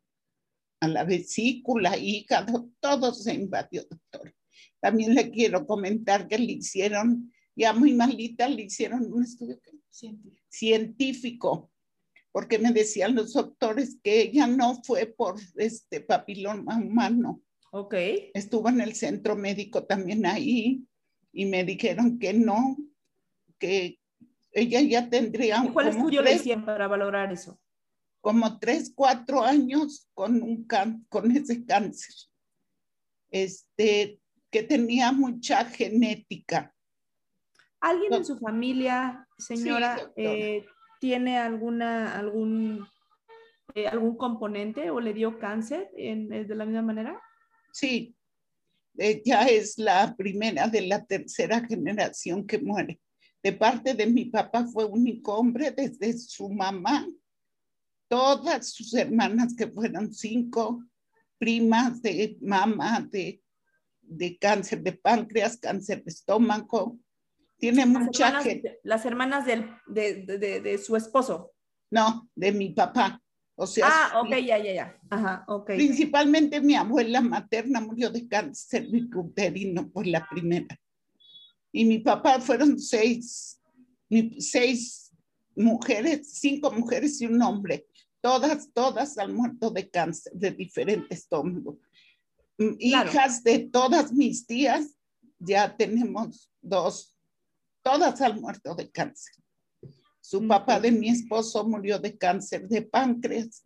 a 0.82 0.88
la 0.88 1.04
vesícula, 1.04 1.96
hígado, 1.98 2.70
todo 2.80 3.14
se 3.14 3.34
invadió, 3.36 3.84
doctor. 3.84 4.36
También 4.80 5.14
le 5.14 5.30
quiero 5.30 5.66
comentar 5.66 6.28
que 6.28 6.40
le 6.40 6.54
hicieron, 6.54 7.32
ya 7.56 7.72
muy 7.72 7.94
malita, 7.94 8.50
le 8.50 8.64
hicieron 8.64 9.14
un 9.14 9.24
estudio 9.24 9.60
científico, 10.50 11.72
porque 12.32 12.58
me 12.58 12.72
decían 12.72 13.14
los 13.14 13.34
doctores 13.34 14.00
que 14.04 14.22
ella 14.22 14.48
no 14.48 14.82
fue 14.84 15.06
por 15.06 15.36
este 15.56 16.02
papiloma 16.02 16.78
humano. 16.78 17.44
Ok. 17.72 17.94
Estuvo 18.34 18.70
en 18.70 18.82
el 18.82 18.96
centro 18.96 19.36
médico 19.36 19.84
también 19.84 20.26
ahí 20.26 20.84
y 21.32 21.46
me 21.46 21.64
dijeron 21.64 22.18
que 22.18 22.34
no, 22.34 22.78
que 23.60 24.00
ella 24.52 24.82
ya 24.82 25.10
tendría... 25.10 25.64
¿Y 25.64 25.70
cuál 25.70 25.90
estudio 25.90 26.24
le 26.24 26.34
hicieron 26.34 26.66
para 26.66 26.88
valorar 26.88 27.32
eso? 27.32 27.61
Como 28.22 28.60
tres, 28.60 28.92
cuatro 28.96 29.44
años 29.44 30.08
con, 30.14 30.42
un 30.42 30.68
con 31.10 31.32
ese 31.32 31.66
cáncer. 31.66 32.14
Este, 33.30 34.20
que 34.50 34.64
tenía 34.64 35.12
mucha 35.12 35.66
genética. 35.66 36.74
¿Alguien 37.80 38.14
en 38.14 38.26
su 38.26 38.38
familia, 38.38 39.28
señora, 39.38 40.12
eh, 40.16 40.66
tiene 41.00 41.40
alguna, 41.40 42.18
algún, 42.18 42.88
eh, 43.74 43.88
algún 43.88 44.18
componente 44.18 44.92
o 44.92 45.00
le 45.00 45.14
dio 45.14 45.40
cáncer 45.40 45.90
en, 45.98 46.30
de 46.30 46.56
la 46.56 46.66
misma 46.66 46.84
manera? 46.84 47.20
Sí, 47.74 48.16
ella 48.98 49.44
es 49.46 49.78
la 49.78 50.16
primera 50.16 50.68
de 50.68 50.82
la 50.82 51.04
tercera 51.06 51.66
generación 51.66 52.46
que 52.46 52.60
muere 52.60 53.00
de 53.44 53.54
parte 53.54 53.94
de 53.94 54.06
mi 54.06 54.26
papá 54.26 54.66
fue 54.68 54.86
único 54.86 55.36
hombre 55.36 55.72
desde 55.72 56.14
su 56.18 56.50
mamá, 56.50 57.08
todas 58.12 58.74
sus 58.74 58.94
hermanas 58.94 59.56
que 59.56 59.68
fueron 59.68 60.14
cinco, 60.14 60.84
primas 61.38 62.02
de 62.02 62.38
mamá 62.42 63.08
de, 63.10 63.42
de 64.02 64.38
cáncer 64.38 64.84
de 64.84 64.92
páncreas, 64.92 65.56
cáncer 65.56 66.04
de 66.04 66.12
estómago. 66.12 67.00
Tiene 67.58 67.86
mucha 67.86 68.42
gente. 68.42 68.82
Las 68.84 69.06
hermanas 69.06 69.46
del, 69.46 69.72
de, 69.88 70.26
de, 70.26 70.60
de, 70.60 70.78
su 70.78 70.98
esposo. 70.98 71.54
No, 71.90 72.30
de 72.36 72.52
mi 72.52 72.72
papá. 72.72 73.22
O 73.56 73.66
sea, 73.66 73.88
ah, 73.88 74.22
ok, 74.22 74.32
ya, 74.46 74.58
ya, 74.58 74.74
ya. 74.74 75.00
Ajá, 75.10 75.46
ok. 75.48 75.68
Principalmente 75.68 76.60
mi 76.60 76.76
abuela 76.76 77.22
materna 77.22 77.80
murió 77.80 78.10
de 78.10 78.28
cáncer 78.28 78.90
uterino 79.16 79.90
por 79.90 80.06
la 80.06 80.28
primera 80.28 80.78
y 81.72 81.86
mi 81.86 82.00
papá 82.00 82.42
fueron 82.42 82.78
seis, 82.78 83.58
seis 84.40 85.14
mujeres, 85.56 86.30
cinco 86.34 86.72
mujeres 86.72 87.22
y 87.22 87.28
un 87.28 87.42
hombre. 87.42 87.88
Todas, 88.22 88.72
todas 88.72 89.18
han 89.18 89.34
muerto 89.34 89.72
de 89.72 89.90
cáncer 89.90 90.34
de 90.34 90.52
diferentes 90.52 91.20
estómago. 91.20 91.80
Mm, 92.58 92.76
hijas 92.80 93.44
de 93.44 93.60
todas 93.60 94.14
mis 94.14 94.46
tías, 94.46 94.96
ya 95.40 95.76
tenemos 95.76 96.52
dos, 96.62 97.18
todas 97.84 98.22
han 98.22 98.40
muerto 98.40 98.76
de 98.76 98.92
cáncer. 98.92 99.36
Su 100.20 100.48
papá 100.48 100.80
de 100.80 100.92
mi 100.92 101.10
esposo 101.10 101.68
murió 101.68 101.98
de 101.98 102.16
cáncer 102.16 102.68
de 102.68 102.84
páncreas 102.84 103.66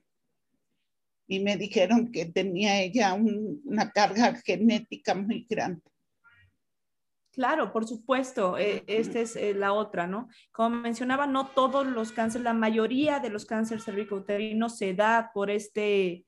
y 1.28 1.40
me 1.42 1.58
dijeron 1.58 2.12
que 2.12 2.26
tenía 2.26 2.82
ella 2.82 3.14
una 3.14 3.92
carga 3.92 4.36
genética 4.46 5.14
muy 5.14 5.46
grande. 5.50 5.82
Claro, 7.36 7.74
por 7.74 7.86
supuesto, 7.86 8.58
eh, 8.58 8.86
esta 8.88 9.20
es 9.20 9.36
eh, 9.36 9.54
la 9.54 9.74
otra, 9.74 10.08
¿no? 10.08 10.30
Como 10.54 10.78
mencionaba, 10.78 11.28
no 11.28 11.48
todos 11.48 11.86
los 11.86 12.14
cánceres, 12.14 12.46
la 12.46 12.54
mayoría 12.54 13.20
de 13.20 13.30
los 13.30 13.46
cánceres 13.46 13.84
cervicouterinos 13.84 14.78
se 14.78 14.94
da 14.94 15.32
por 15.34 15.52
este, 15.52 16.24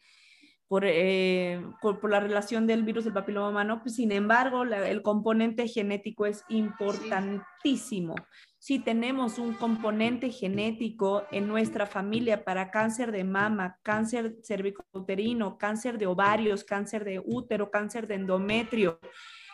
por, 0.67 0.83
eh, 0.85 1.65
por, 1.81 2.09
la 2.09 2.19
relación 2.19 2.67
del 2.67 2.83
virus 2.83 3.05
del 3.05 3.13
papiloma 3.13 3.47
humano, 3.47 3.79
pues, 3.81 3.95
sin 3.95 4.11
embargo, 4.11 4.63
el 4.63 5.01
componente 5.01 5.69
genético 5.69 6.25
es 6.25 6.43
importantísimo. 6.49 8.13
Si 8.59 8.79
tenemos 8.79 9.39
un 9.39 9.53
componente 9.53 10.29
genético 10.29 11.23
en 11.31 11.47
nuestra 11.47 11.85
familia 11.85 12.43
para 12.43 12.69
cáncer 12.69 13.13
de 13.13 13.23
mama, 13.23 13.79
cáncer 13.81 14.35
cervicouterino, 14.43 15.57
cáncer 15.57 15.97
de 15.97 16.07
ovarios, 16.07 16.65
cáncer 16.65 17.05
de 17.05 17.21
útero, 17.23 17.71
cáncer 17.71 18.07
de 18.07 18.15
endometrio, 18.15 18.99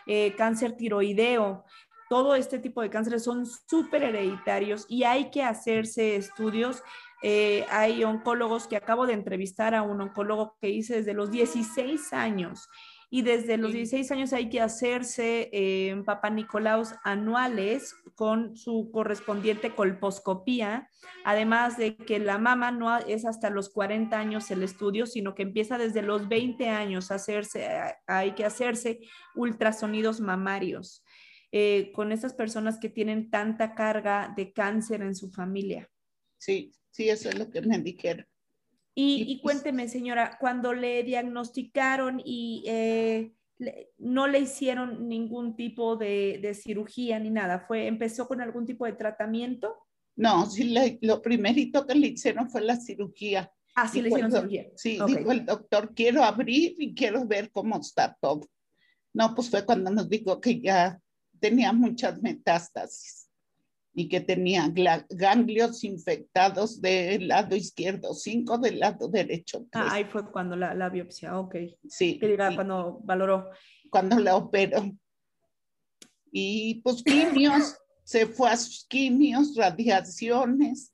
eh, 0.05 0.33
cáncer 0.35 0.75
tiroideo, 0.75 1.65
todo 2.09 2.35
este 2.35 2.59
tipo 2.59 2.81
de 2.81 2.89
cánceres 2.89 3.23
son 3.23 3.45
súper 3.45 4.03
hereditarios 4.03 4.85
y 4.87 5.03
hay 5.03 5.31
que 5.31 5.43
hacerse 5.43 6.15
estudios. 6.15 6.83
Eh, 7.23 7.65
hay 7.69 8.03
oncólogos 8.03 8.67
que 8.67 8.75
acabo 8.75 9.07
de 9.07 9.13
entrevistar 9.13 9.73
a 9.73 9.81
un 9.81 10.01
oncólogo 10.01 10.55
que 10.61 10.67
dice 10.67 10.97
desde 10.97 11.13
los 11.13 11.31
16 11.31 12.13
años 12.13 12.69
y 13.09 13.21
desde 13.21 13.57
los 13.57 13.71
16 13.71 14.11
años 14.11 14.33
hay 14.33 14.49
que 14.49 14.59
hacerse 14.59 15.49
eh, 15.53 16.01
Papa 16.05 16.29
Nicolaus 16.29 16.95
anuales 17.03 17.95
con 18.15 18.55
su 18.55 18.89
correspondiente 18.91 19.75
colposcopía, 19.75 20.89
además 21.23 21.77
de 21.77 21.95
que 21.95 22.19
la 22.19 22.37
mama 22.37 22.71
no 22.71 22.97
es 22.97 23.25
hasta 23.25 23.49
los 23.49 23.69
40 23.69 24.17
años 24.17 24.51
el 24.51 24.63
estudio, 24.63 25.05
sino 25.05 25.35
que 25.35 25.43
empieza 25.43 25.77
desde 25.77 26.01
los 26.01 26.27
20 26.27 26.69
años 26.69 27.11
a 27.11 27.15
hacerse, 27.15 27.67
hay 28.07 28.31
que 28.33 28.45
hacerse 28.45 28.99
ultrasonidos 29.35 30.19
mamarios 30.19 31.03
eh, 31.51 31.91
con 31.93 32.11
estas 32.11 32.33
personas 32.33 32.79
que 32.79 32.89
tienen 32.89 33.29
tanta 33.29 33.75
carga 33.75 34.33
de 34.35 34.53
cáncer 34.53 35.01
en 35.01 35.15
su 35.15 35.29
familia. 35.29 35.89
Sí, 36.37 36.73
sí, 36.89 37.09
eso 37.09 37.29
es 37.29 37.37
lo 37.37 37.49
que 37.49 37.61
me 37.61 37.77
dijeron. 37.79 38.25
Y, 38.95 39.39
cuénteme, 39.41 39.87
señora, 39.87 40.37
cuando 40.39 40.73
le 40.73 41.01
diagnosticaron 41.03 42.21
y 42.23 42.63
eh, 42.67 43.33
no 43.97 44.27
le 44.27 44.39
hicieron 44.39 45.07
ningún 45.07 45.55
tipo 45.55 45.95
de, 45.95 46.57
cirugía 46.61 47.19
ni 47.19 47.29
nada, 47.29 47.65
¿fue, 47.67 47.87
¿empezó 47.87 48.27
con 48.27 48.41
algún 48.41 48.65
tipo 48.65 48.85
de 48.85 48.93
tratamiento? 48.93 49.75
No, 50.15 50.45
sí, 50.45 50.75
lo 51.01 51.21
primerito 51.21 51.85
que 51.85 51.95
le 51.95 52.07
hicieron 52.07 52.49
fue 52.49 52.61
la 52.61 52.75
cirugía. 52.75 53.51
Ah, 53.75 53.87
sí, 53.87 54.01
le 54.01 54.09
hicieron 54.09 54.31
cirugía. 54.31 54.67
Sí, 54.75 54.99
dijo 55.07 55.31
el 55.31 55.45
doctor, 55.45 55.93
quiero 55.95 56.23
abrir 56.23 56.75
y 56.77 56.93
quiero 56.93 57.25
ver 57.25 57.51
cómo 57.51 57.79
está 57.79 58.15
todo. 58.21 58.41
No, 59.13 59.33
pues 59.33 59.49
fue 59.49 59.65
cuando 59.65 59.89
nos 59.89 60.09
dijo 60.09 60.39
que 60.39 60.59
ya 60.59 60.99
tenía 61.39 61.73
muchas 61.73 62.21
metástasis 62.21 63.23
y 63.95 64.09
que 64.09 64.21
tenía 64.21 64.71
ganglios 65.09 65.83
infectados 65.83 66.81
del 66.81 67.27
lado 67.27 67.55
izquierdo, 67.55 68.13
cinco 68.13 68.57
del 68.57 68.79
lado 68.79 69.07
derecho. 69.07 69.67
Ah, 69.71 69.89
ahí 69.91 70.05
fue 70.05 70.29
cuando 70.31 70.55
la, 70.55 70.73
la 70.73 70.89
biopsia, 70.89 71.39
ok. 71.39 71.55
Sí. 71.87 72.19
cuando 72.55 72.99
valoró. 73.03 73.49
Cuando 73.91 74.17
la 74.17 74.35
operó. 74.35 74.83
Y 76.31 76.81
pues 76.81 77.03
quimios, 77.05 77.77
se 78.03 78.25
fue 78.25 78.49
a 78.49 78.57
sus 78.57 78.85
quimios, 78.87 79.55
radiaciones 79.55 80.91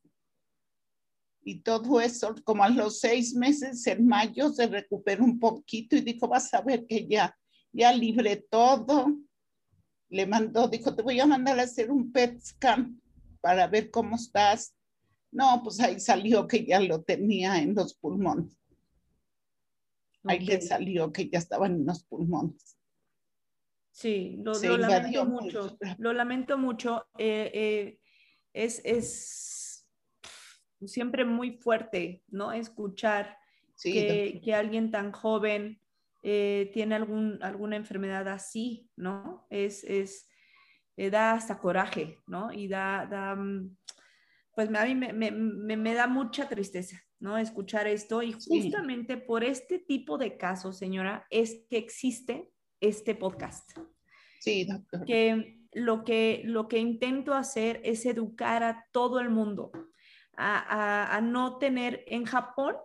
y 1.41 1.61
todo 1.61 2.01
eso. 2.01 2.35
Como 2.43 2.65
a 2.65 2.69
los 2.69 2.99
seis 2.99 3.33
meses, 3.33 3.87
en 3.87 4.05
mayo, 4.05 4.51
se 4.51 4.67
recuperó 4.67 5.23
un 5.23 5.39
poquito 5.39 5.95
y 5.95 6.01
dijo, 6.01 6.27
vas 6.27 6.53
a 6.53 6.61
ver 6.61 6.85
que 6.85 7.07
ya, 7.07 7.33
ya 7.71 7.93
libre 7.93 8.45
todo 8.49 9.15
le 10.09 10.25
mandó, 10.25 10.67
dijo, 10.67 10.95
te 10.95 11.01
voy 11.01 11.19
a 11.19 11.25
mandar 11.25 11.59
a 11.59 11.63
hacer 11.63 11.91
un 11.91 12.11
PET 12.11 12.41
scan 12.41 12.99
para 13.41 13.67
ver 13.67 13.91
cómo 13.91 14.15
estás. 14.15 14.75
No, 15.31 15.61
pues 15.63 15.79
ahí 15.79 15.99
salió 15.99 16.47
que 16.47 16.65
ya 16.65 16.79
lo 16.79 17.03
tenía 17.03 17.61
en 17.61 17.75
los 17.75 17.93
pulmones. 17.93 18.57
Ahí 20.23 20.39
le 20.39 20.59
salió 20.61 21.13
que 21.13 21.29
ya 21.29 21.39
estaban 21.39 21.75
en 21.75 21.85
los 21.85 22.03
pulmones. 22.03 22.77
Sí, 23.91 24.39
lo, 24.43 24.77
lamento 24.77 25.25
mucho. 25.25 25.77
Lo 25.97 26.13
lamento 26.13 26.57
mucho. 26.57 27.07
Eh, 27.17 27.51
eh, 27.53 27.99
es, 28.53 28.81
es, 28.83 29.87
siempre 30.85 31.25
muy 31.25 31.57
fuerte, 31.57 32.23
¿no? 32.27 32.51
Escuchar 32.51 33.37
que, 33.81 34.41
que, 34.43 34.53
alguien 34.53 34.91
tan 34.91 35.11
joven 35.11 35.81
eh, 36.21 36.69
tiene 36.73 36.95
algún, 36.95 37.39
alguna 37.41 37.75
enfermedad 37.75 38.27
así, 38.27 38.89
¿no? 38.95 39.45
Es, 39.49 39.83
es 39.83 40.29
eh, 40.97 41.09
da 41.09 41.33
hasta 41.33 41.59
coraje, 41.59 42.17
¿no? 42.27 42.51
Y 42.51 42.67
da, 42.67 43.07
da 43.09 43.35
mm, 43.35 43.77
pues 44.53 44.69
a 44.73 44.85
mí 44.85 44.95
me, 44.95 45.13
me, 45.13 45.31
me, 45.77 45.93
da 45.93 46.07
mucha 46.07 46.49
tristeza, 46.49 47.01
¿no? 47.19 47.37
Escuchar 47.37 47.87
esto 47.87 48.21
y 48.21 48.33
justamente 48.33 49.15
por 49.15 49.43
este 49.43 49.79
tipo 49.79 50.17
de 50.17 50.37
casos, 50.37 50.77
señora, 50.77 51.25
es 51.29 51.65
que 51.69 51.77
existe 51.77 52.49
este 52.81 53.15
podcast. 53.15 53.71
Sí, 54.41 54.65
doctor. 54.65 55.05
Que 55.05 55.59
lo 55.71 56.03
que, 56.03 56.41
lo 56.43 56.67
que 56.67 56.79
intento 56.79 57.33
hacer 57.33 57.79
es 57.83 58.05
educar 58.05 58.63
a 58.63 58.85
todo 58.91 59.19
el 59.19 59.29
mundo 59.29 59.71
a, 60.35 61.15
a, 61.15 61.21
no 61.21 61.57
tener 61.57 62.03
en 62.07 62.25
Japón 62.25 62.75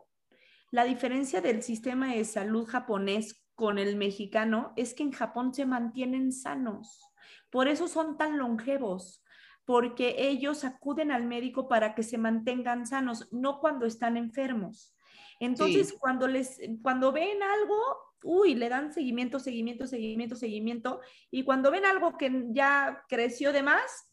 la 0.75 0.83
diferencia 0.83 1.41
del 1.41 1.63
sistema 1.63 2.15
de 2.15 2.25
salud 2.25 2.67
japonés 2.67 3.41
con 3.55 3.79
el 3.79 3.95
mexicano 3.95 4.73
es 4.75 4.93
que 4.93 5.05
en 5.05 5.13
Japón 5.13 5.55
se 5.55 5.67
mantienen 5.67 6.33
sanos. 6.33 7.01
Por 7.49 7.69
eso 7.69 7.87
son 7.87 8.17
tan 8.17 8.39
longevos, 8.39 9.23
porque 9.65 10.17
ellos 10.19 10.65
acuden 10.65 11.13
al 11.13 11.27
médico 11.27 11.69
para 11.69 11.95
que 11.95 12.03
se 12.03 12.19
mantengan 12.19 12.89
sanos, 12.89 13.29
no 13.31 13.61
cuando 13.61 13.87
están 13.87 14.17
enfermos. 14.17 14.97
Entonces, 15.39 15.95
cuando 16.01 16.27
les 16.27 16.59
cuando 16.83 17.13
ven 17.13 17.41
algo, 17.41 17.77
uy, 18.25 18.57
le 18.57 18.69
dan 18.69 18.93
seguimiento, 18.93 19.39
seguimiento, 19.39 19.87
seguimiento, 19.87 20.35
seguimiento, 20.35 21.01
y 21.31 21.45
cuando 21.45 21.71
ven 21.71 21.85
algo 21.85 22.19
que 22.19 22.47
ya 22.51 23.05
creció 23.09 23.53
de 23.53 23.63
más, 23.63 24.13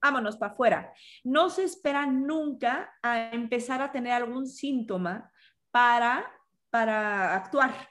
vámonos 0.00 0.36
para 0.36 0.52
afuera. 0.52 0.92
No 1.24 1.50
se 1.50 1.64
espera 1.64 2.06
nunca 2.06 2.96
a 3.02 3.32
empezar 3.32 3.82
a 3.82 3.90
tener 3.90 4.12
algún 4.12 4.46
síntoma 4.46 5.32
para, 5.70 6.30
para 6.70 7.34
actuar. 7.34 7.90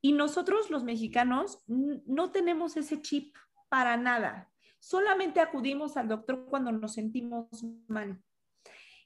Y 0.00 0.12
nosotros 0.12 0.70
los 0.70 0.84
mexicanos 0.84 1.62
no 1.66 2.32
tenemos 2.32 2.76
ese 2.76 3.00
chip 3.00 3.36
para 3.68 3.96
nada. 3.96 4.50
Solamente 4.78 5.40
acudimos 5.40 5.96
al 5.96 6.08
doctor 6.08 6.46
cuando 6.46 6.72
nos 6.72 6.94
sentimos 6.94 7.48
mal. 7.86 8.20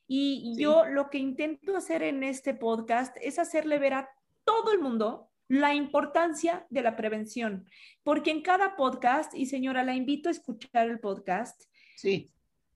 Y 0.09 0.55
yo 0.57 0.87
lo 0.87 1.11
que 1.11 1.19
intento 1.19 1.77
hacer 1.77 2.03
en 2.03 2.23
este 2.23 2.55
podcast 2.55 3.17
es 3.21 3.39
hacerle 3.39 3.79
ver 3.79 3.95
a 3.95 4.09
todo 4.45 4.73
el 4.73 4.79
mundo 4.79 5.31
la 5.49 5.75
importancia 5.75 6.67
de 6.71 6.83
la 6.83 6.97
prevención, 6.97 7.69
porque 8.03 8.31
en 8.31 8.43
cada 8.43 8.77
podcast, 8.77 9.35
y 9.35 9.47
señora, 9.47 9.85
la 9.85 9.95
invito 9.95 10.29
a 10.29 10.33
escuchar 10.33 10.89
el 10.89 10.99
podcast, 10.99 11.65
sí. 11.97 12.33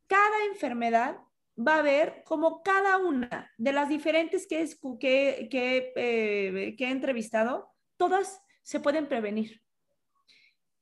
cada 0.07 0.45
enfermedad 0.53 1.19
va 1.61 1.79
a 1.79 1.83
ver 1.83 2.23
como 2.25 2.62
cada 2.62 2.96
una 2.99 3.51
de 3.59 3.73
las 3.73 3.88
diferentes 3.88 4.46
que, 4.46 4.62
es, 4.62 4.81
que, 4.99 5.49
que, 5.51 5.92
eh, 5.96 6.77
que 6.77 6.85
he 6.85 6.90
entrevistado, 6.90 7.70
todas 7.96 8.40
se 8.62 8.81
pueden 8.81 9.09
prevenir. 9.09 9.62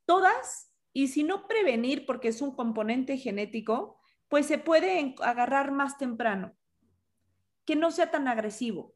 Todas, 0.04 0.72
y 0.92 1.08
si 1.08 1.22
no 1.22 1.46
prevenir 1.46 2.06
porque 2.06 2.28
es 2.28 2.40
un 2.40 2.54
componente 2.54 3.16
genético, 3.16 3.98
pues 4.28 4.46
se 4.46 4.58
puede 4.58 5.14
agarrar 5.20 5.72
más 5.72 5.98
temprano, 5.98 6.54
que 7.64 7.76
no 7.76 7.90
sea 7.90 8.10
tan 8.10 8.28
agresivo, 8.28 8.94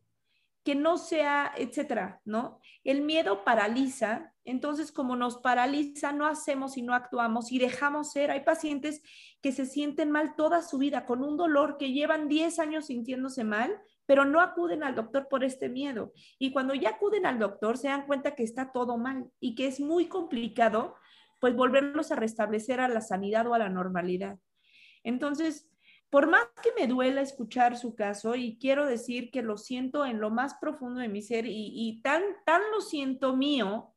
que 0.64 0.74
no 0.74 0.96
sea, 0.96 1.52
etcétera, 1.56 2.20
¿no? 2.24 2.60
El 2.84 3.02
miedo 3.02 3.44
paraliza, 3.44 4.32
entonces 4.44 4.92
como 4.92 5.16
nos 5.16 5.38
paraliza, 5.38 6.12
no 6.12 6.26
hacemos 6.26 6.76
y 6.76 6.82
no 6.82 6.94
actuamos 6.94 7.50
y 7.52 7.58
dejamos 7.58 8.12
ser. 8.12 8.30
Hay 8.30 8.40
pacientes 8.40 9.02
que 9.40 9.52
se 9.52 9.66
sienten 9.66 10.10
mal 10.10 10.36
toda 10.36 10.62
su 10.62 10.78
vida 10.78 11.04
con 11.04 11.22
un 11.22 11.36
dolor 11.36 11.76
que 11.78 11.92
llevan 11.92 12.28
10 12.28 12.58
años 12.58 12.86
sintiéndose 12.86 13.44
mal, 13.44 13.76
pero 14.06 14.24
no 14.24 14.40
acuden 14.40 14.82
al 14.82 14.94
doctor 14.94 15.28
por 15.28 15.44
este 15.44 15.68
miedo. 15.68 16.12
Y 16.38 16.52
cuando 16.52 16.74
ya 16.74 16.90
acuden 16.90 17.26
al 17.26 17.38
doctor, 17.38 17.78
se 17.78 17.88
dan 17.88 18.06
cuenta 18.06 18.34
que 18.34 18.42
está 18.42 18.72
todo 18.72 18.98
mal 18.98 19.30
y 19.40 19.54
que 19.54 19.66
es 19.66 19.80
muy 19.80 20.06
complicado, 20.06 20.96
pues 21.40 21.56
volverlos 21.56 22.12
a 22.12 22.16
restablecer 22.16 22.80
a 22.80 22.88
la 22.88 23.00
sanidad 23.00 23.46
o 23.48 23.54
a 23.54 23.58
la 23.58 23.68
normalidad. 23.68 24.38
Entonces, 25.02 25.71
por 26.12 26.28
más 26.28 26.44
que 26.62 26.72
me 26.78 26.86
duela 26.86 27.22
escuchar 27.22 27.78
su 27.78 27.94
caso 27.94 28.34
y 28.34 28.58
quiero 28.58 28.84
decir 28.84 29.30
que 29.30 29.40
lo 29.40 29.56
siento 29.56 30.04
en 30.04 30.20
lo 30.20 30.28
más 30.28 30.52
profundo 30.60 31.00
de 31.00 31.08
mi 31.08 31.22
ser 31.22 31.46
y, 31.48 32.02
tan, 32.02 32.22
tan 32.44 32.60
lo 32.70 32.82
siento 32.82 33.34
mío 33.34 33.94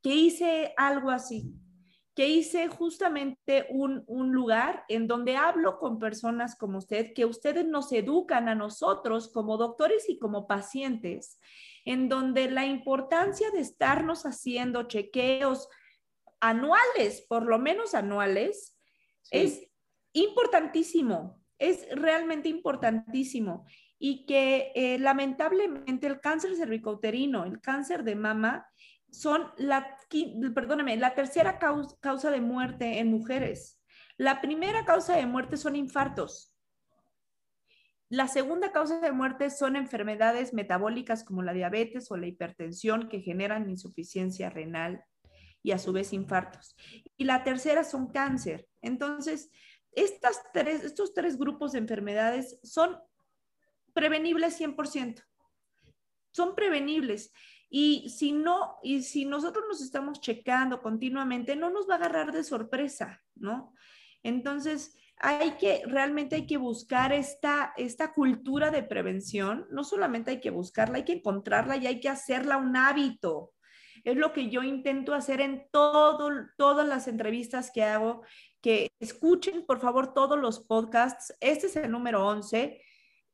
que 0.00 0.14
hice 0.14 0.72
algo 0.76 1.10
así, 1.10 1.52
que 2.14 2.28
hice 2.28 2.68
justamente 2.68 3.66
un, 3.70 4.04
un, 4.06 4.30
lugar 4.30 4.84
en 4.86 5.08
donde 5.08 5.36
hablo 5.36 5.80
con 5.80 5.98
personas 5.98 6.54
como 6.54 6.78
usted, 6.78 7.12
que 7.14 7.24
ustedes 7.24 7.66
nos 7.66 7.90
educan 7.90 8.48
a 8.48 8.54
nosotros 8.54 9.32
como 9.32 9.56
doctores 9.56 10.08
y 10.08 10.20
como 10.20 10.46
pacientes, 10.46 11.40
en 11.84 12.08
donde 12.08 12.48
la 12.48 12.64
importancia 12.64 13.50
de 13.50 13.58
estarnos 13.58 14.24
haciendo 14.24 14.84
chequeos 14.84 15.68
anuales, 16.38 17.26
por 17.28 17.44
lo 17.44 17.58
menos 17.58 17.92
anuales, 17.96 18.78
es 19.32 19.73
importantísimo, 20.14 21.44
es 21.58 21.86
realmente 21.92 22.48
importantísimo 22.48 23.66
y 23.98 24.26
que 24.26 24.72
eh, 24.74 24.98
lamentablemente 24.98 26.06
el 26.06 26.20
cáncer 26.20 26.56
cervicouterino, 26.56 27.44
el 27.44 27.60
cáncer 27.60 28.04
de 28.04 28.16
mama, 28.16 28.66
son 29.10 29.52
la, 29.56 29.96
perdóneme, 30.54 30.96
la 30.96 31.14
tercera 31.14 31.58
causa, 31.58 31.96
causa 32.00 32.30
de 32.30 32.40
muerte 32.40 32.98
en 32.98 33.10
mujeres. 33.10 33.80
La 34.16 34.40
primera 34.40 34.84
causa 34.84 35.16
de 35.16 35.26
muerte 35.26 35.56
son 35.56 35.76
infartos. 35.76 36.52
La 38.08 38.28
segunda 38.28 38.72
causa 38.72 39.00
de 39.00 39.12
muerte 39.12 39.50
son 39.50 39.76
enfermedades 39.76 40.52
metabólicas 40.52 41.24
como 41.24 41.42
la 41.42 41.52
diabetes 41.52 42.10
o 42.10 42.16
la 42.16 42.26
hipertensión 42.26 43.08
que 43.08 43.20
generan 43.20 43.70
insuficiencia 43.70 44.50
renal 44.50 45.04
y 45.62 45.72
a 45.72 45.78
su 45.78 45.92
vez 45.92 46.12
infartos. 46.12 46.76
Y 47.16 47.24
la 47.24 47.42
tercera 47.42 47.82
son 47.84 48.12
cáncer. 48.12 48.68
Entonces, 48.82 49.50
estas 49.96 50.42
tres, 50.52 50.84
estos 50.84 51.14
tres 51.14 51.38
grupos 51.38 51.72
de 51.72 51.78
enfermedades 51.78 52.58
son 52.62 52.98
prevenibles 53.92 54.60
100%. 54.60 55.24
Son 56.32 56.54
prevenibles. 56.54 57.32
Y 57.70 58.08
si 58.10 58.32
no, 58.32 58.76
y 58.82 59.02
si 59.02 59.24
nosotros 59.24 59.64
nos 59.68 59.80
estamos 59.80 60.20
checando 60.20 60.82
continuamente, 60.82 61.56
no 61.56 61.70
nos 61.70 61.88
va 61.88 61.94
a 61.94 61.98
agarrar 61.98 62.32
de 62.32 62.44
sorpresa, 62.44 63.22
¿no? 63.34 63.74
Entonces, 64.22 64.96
hay 65.16 65.52
que, 65.52 65.82
realmente 65.86 66.36
hay 66.36 66.46
que 66.46 66.56
buscar 66.56 67.12
esta, 67.12 67.72
esta 67.76 68.12
cultura 68.12 68.70
de 68.70 68.82
prevención. 68.82 69.66
No 69.70 69.84
solamente 69.84 70.32
hay 70.32 70.40
que 70.40 70.50
buscarla, 70.50 70.98
hay 70.98 71.04
que 71.04 71.14
encontrarla 71.14 71.76
y 71.76 71.86
hay 71.86 72.00
que 72.00 72.08
hacerla 72.08 72.56
un 72.56 72.76
hábito. 72.76 73.52
Es 74.04 74.16
lo 74.16 74.32
que 74.32 74.50
yo 74.50 74.62
intento 74.62 75.14
hacer 75.14 75.40
en 75.40 75.66
todo, 75.70 76.30
todas 76.56 76.86
las 76.86 77.08
entrevistas 77.08 77.70
que 77.72 77.82
hago 77.82 78.22
que 78.60 78.90
escuchen, 78.98 79.66
por 79.66 79.80
favor, 79.80 80.14
todos 80.14 80.38
los 80.38 80.60
podcasts. 80.60 81.34
Este 81.40 81.66
es 81.66 81.76
el 81.76 81.90
número 81.90 82.26
11 82.26 82.80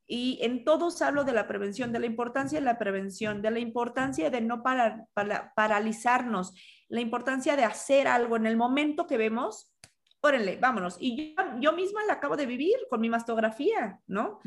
y 0.06 0.40
en 0.42 0.64
todos 0.64 1.02
hablo 1.02 1.22
de 1.22 1.32
la 1.32 1.46
prevención, 1.46 1.92
de 1.92 2.00
la 2.00 2.06
importancia 2.06 2.58
de 2.58 2.64
la 2.64 2.78
prevención, 2.78 3.42
de 3.42 3.52
la 3.52 3.60
importancia 3.60 4.28
de 4.28 4.40
no 4.40 4.60
para, 4.60 5.06
paralizarnos, 5.54 6.52
la 6.88 7.00
importancia 7.00 7.54
de 7.54 7.62
hacer 7.62 8.08
algo 8.08 8.34
en 8.34 8.46
el 8.46 8.56
momento 8.56 9.06
que 9.06 9.18
vemos. 9.18 9.72
Órenle, 10.20 10.56
vámonos. 10.56 10.96
Y 10.98 11.36
yo, 11.60 11.72
misma 11.74 12.04
la 12.06 12.14
acabo 12.14 12.36
de 12.36 12.46
vivir 12.46 12.74
con 12.90 13.00
mi 13.00 13.08
mastografía, 13.08 14.00
¿no? 14.08 14.40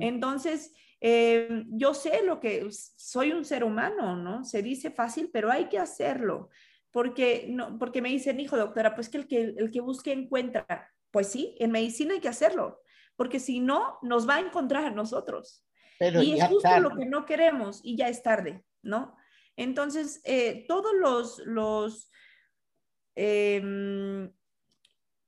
Entonces, 0.00 0.72
eh, 1.00 1.64
yo 1.68 1.94
sé 1.94 2.22
lo 2.24 2.40
que 2.40 2.66
soy 2.70 3.32
un 3.32 3.44
ser 3.44 3.64
humano, 3.64 4.16
¿no? 4.16 4.44
Se 4.44 4.62
dice 4.62 4.90
fácil, 4.90 5.30
pero 5.32 5.50
hay 5.50 5.68
que 5.68 5.78
hacerlo 5.78 6.50
porque, 6.90 7.46
no, 7.48 7.78
porque 7.78 8.02
me 8.02 8.08
dicen, 8.08 8.40
hijo 8.40 8.56
doctora, 8.56 8.94
pues 8.94 9.08
que 9.08 9.18
el, 9.18 9.26
que 9.26 9.54
el 9.56 9.70
que 9.70 9.80
busque 9.80 10.12
encuentra. 10.12 10.90
Pues 11.10 11.28
sí, 11.28 11.56
en 11.58 11.70
medicina 11.70 12.14
hay 12.14 12.20
que 12.20 12.28
hacerlo, 12.28 12.82
porque 13.16 13.40
si 13.40 13.60
no, 13.60 13.98
nos 14.02 14.28
va 14.28 14.36
a 14.36 14.40
encontrar 14.40 14.84
a 14.84 14.90
nosotros. 14.90 15.64
y 16.00 16.38
es 16.38 16.44
justo 16.48 16.80
lo 16.80 16.96
que 16.96 17.06
no 17.06 17.24
queremos 17.24 17.80
y 17.82 17.96
ya 17.96 18.08
es 18.08 18.22
tarde, 18.22 18.64
¿no? 18.82 19.16
Entonces, 19.56 20.20
eh, 20.24 20.64
todos 20.68 20.92
los, 20.94 21.38
los 21.44 22.10
em, 23.16 24.32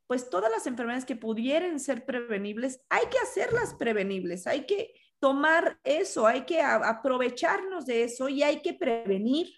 pues 0.06 0.28
todas 0.28 0.50
las 0.50 0.66
enfermedades 0.66 1.04
que 1.04 1.16
pudieran 1.16 1.80
ser 1.80 2.04
prevenibles, 2.04 2.84
hay 2.88 3.06
que 3.06 3.18
hacerlas 3.18 3.74
prevenibles, 3.74 4.46
hay 4.46 4.66
que 4.66 4.92
tomar 5.20 5.78
eso, 5.84 6.26
hay 6.26 6.42
que 6.42 6.60
aprovecharnos 6.60 7.86
de 7.86 8.04
eso 8.04 8.28
y 8.28 8.42
hay 8.42 8.60
que 8.62 8.74
prevenir 8.74 9.48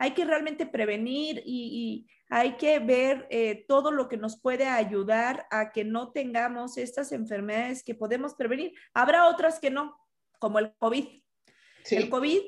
hay 0.00 0.12
que 0.12 0.24
realmente 0.24 0.66
prevenir 0.66 1.42
y, 1.44 2.06
hay 2.32 2.56
que 2.56 2.78
ver 2.78 3.26
eh, 3.28 3.64
todo 3.66 3.90
lo 3.90 4.08
que 4.08 4.16
nos 4.16 4.40
puede 4.40 4.68
ayudar 4.68 5.48
a 5.50 5.72
que 5.72 5.84
no 5.84 6.12
tengamos 6.12 6.78
estas 6.78 7.10
enfermedades 7.10 7.82
que 7.82 7.96
podemos 7.96 8.34
prevenir. 8.34 8.72
Habrá 8.94 9.26
otras 9.26 9.58
que 9.58 9.68
no, 9.68 9.98
como 10.38 10.60
el 10.60 10.72
COVID. 10.76 11.06
El 11.90 12.08
COVID, 12.08 12.40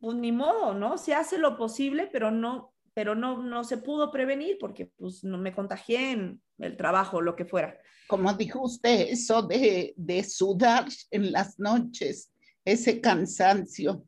pues 0.00 0.16
ni 0.16 0.32
modo, 0.32 0.74
¿no? 0.74 0.98
Se 0.98 1.14
hace 1.14 1.38
lo 1.38 1.56
posible, 1.56 2.08
pero 2.12 2.32
no, 2.32 2.74
pero 2.98 3.14
no, 3.14 3.40
no 3.44 3.62
se 3.62 3.76
pudo 3.76 4.10
prevenir 4.10 4.56
porque 4.58 4.86
pues 4.86 5.22
no 5.22 5.38
me 5.38 5.54
contagié 5.54 6.10
en 6.10 6.42
el 6.58 6.76
trabajo, 6.76 7.20
lo 7.20 7.36
que 7.36 7.44
fuera. 7.44 7.78
Como 8.08 8.32
dijo 8.32 8.60
usted, 8.60 9.06
eso 9.10 9.40
de, 9.40 9.94
de 9.96 10.24
sudar 10.24 10.88
en 11.12 11.30
las 11.30 11.60
noches, 11.60 12.32
ese 12.64 13.00
cansancio 13.00 14.04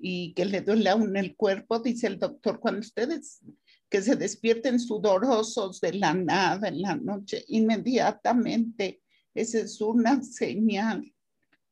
y 0.00 0.32
que 0.32 0.46
le 0.46 0.62
duele 0.62 0.88
aún 0.88 1.14
el 1.18 1.36
cuerpo, 1.36 1.78
dice 1.80 2.06
el 2.06 2.18
doctor, 2.18 2.58
cuando 2.58 2.80
ustedes 2.80 3.42
que 3.90 4.00
se 4.00 4.16
despierten 4.16 4.80
sudorosos 4.80 5.82
de 5.82 5.92
la 5.92 6.14
nada 6.14 6.68
en 6.68 6.80
la 6.80 6.96
noche, 6.96 7.44
inmediatamente, 7.48 9.02
esa 9.34 9.58
es 9.58 9.78
una 9.82 10.22
señal 10.22 11.04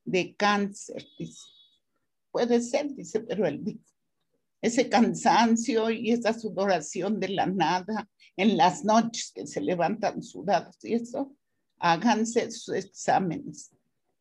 de 0.05 0.37
cáncer, 0.37 1.07
dice. 1.19 1.47
Puede 2.31 2.61
ser, 2.61 2.95
dice, 2.95 3.21
pero 3.21 3.51
dijo 3.51 3.90
ese 4.63 4.89
cansancio 4.89 5.91
y 5.91 6.11
esa 6.11 6.33
sudoración 6.33 7.19
de 7.19 7.29
la 7.29 7.47
nada 7.47 8.09
en 8.37 8.57
las 8.57 8.85
noches 8.85 9.33
que 9.35 9.47
se 9.47 9.61
levantan 9.61 10.23
sudados 10.23 10.77
y 10.85 10.95
eso, 10.95 11.35
háganse 11.79 12.51
sus 12.51 12.75
exámenes. 12.75 13.75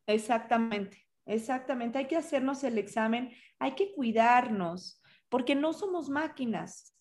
Exactamente, 0.06 1.06
exactamente. 1.26 1.98
Hay 1.98 2.06
que 2.06 2.16
hacernos 2.16 2.64
el 2.64 2.78
examen, 2.78 3.30
hay 3.58 3.74
que 3.74 3.92
cuidarnos, 3.92 5.00
porque 5.28 5.54
no 5.54 5.72
somos 5.72 6.08
máquinas, 6.08 6.94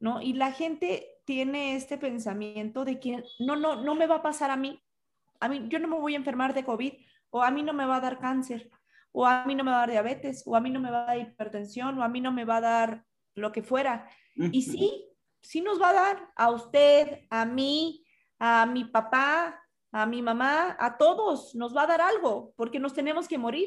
¿no? 0.00 0.20
Y 0.20 0.32
la 0.32 0.52
gente 0.52 1.06
tiene 1.24 1.76
este 1.76 1.98
pensamiento 1.98 2.84
de 2.84 2.98
que 2.98 3.22
no, 3.38 3.56
no, 3.56 3.82
no 3.82 3.94
me 3.94 4.06
va 4.06 4.16
a 4.16 4.22
pasar 4.22 4.50
a 4.50 4.56
mí. 4.56 4.82
A 5.40 5.48
mí, 5.48 5.66
yo 5.68 5.78
no 5.78 5.88
me 5.88 5.98
voy 5.98 6.14
a 6.14 6.18
enfermar 6.18 6.54
de 6.54 6.64
COVID 6.64 6.92
o 7.30 7.42
a 7.42 7.50
mí 7.50 7.62
no 7.62 7.72
me 7.72 7.86
va 7.86 7.96
a 7.96 8.00
dar 8.00 8.18
cáncer 8.18 8.70
o 9.18 9.24
a 9.24 9.46
mí 9.46 9.54
no 9.54 9.64
me 9.64 9.70
va 9.70 9.78
a 9.78 9.80
dar 9.80 9.90
diabetes, 9.92 10.42
o 10.44 10.54
a 10.54 10.60
mí 10.60 10.68
no 10.68 10.78
me 10.78 10.90
va 10.90 11.04
a 11.04 11.06
dar 11.06 11.18
hipertensión, 11.18 11.98
o 11.98 12.02
a 12.02 12.08
mí 12.08 12.20
no 12.20 12.32
me 12.32 12.44
va 12.44 12.58
a 12.58 12.60
dar 12.60 13.06
lo 13.34 13.50
que 13.50 13.62
fuera. 13.62 14.06
Y 14.34 14.60
sí, 14.60 15.06
sí 15.40 15.62
nos 15.62 15.80
va 15.80 15.88
a 15.88 15.94
dar 15.94 16.32
a 16.36 16.50
usted, 16.50 17.20
a 17.30 17.46
mí, 17.46 18.04
a 18.38 18.66
mi 18.66 18.84
papá, 18.84 19.58
a 19.90 20.04
mi 20.04 20.20
mamá, 20.20 20.76
a 20.78 20.98
todos, 20.98 21.54
nos 21.54 21.74
va 21.74 21.84
a 21.84 21.86
dar 21.86 22.02
algo, 22.02 22.52
porque 22.56 22.78
nos 22.78 22.92
tenemos 22.92 23.26
que 23.26 23.38
morir. 23.38 23.66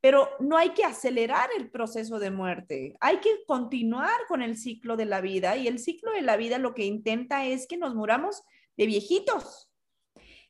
Pero 0.00 0.30
no 0.40 0.56
hay 0.56 0.70
que 0.70 0.86
acelerar 0.86 1.50
el 1.58 1.70
proceso 1.70 2.18
de 2.18 2.30
muerte, 2.30 2.96
hay 3.00 3.18
que 3.18 3.44
continuar 3.46 4.18
con 4.28 4.40
el 4.40 4.56
ciclo 4.56 4.96
de 4.96 5.04
la 5.04 5.20
vida 5.20 5.58
y 5.58 5.68
el 5.68 5.78
ciclo 5.78 6.10
de 6.10 6.22
la 6.22 6.38
vida 6.38 6.56
lo 6.56 6.72
que 6.72 6.86
intenta 6.86 7.44
es 7.44 7.66
que 7.66 7.76
nos 7.76 7.94
muramos 7.94 8.42
de 8.78 8.86
viejitos, 8.86 9.70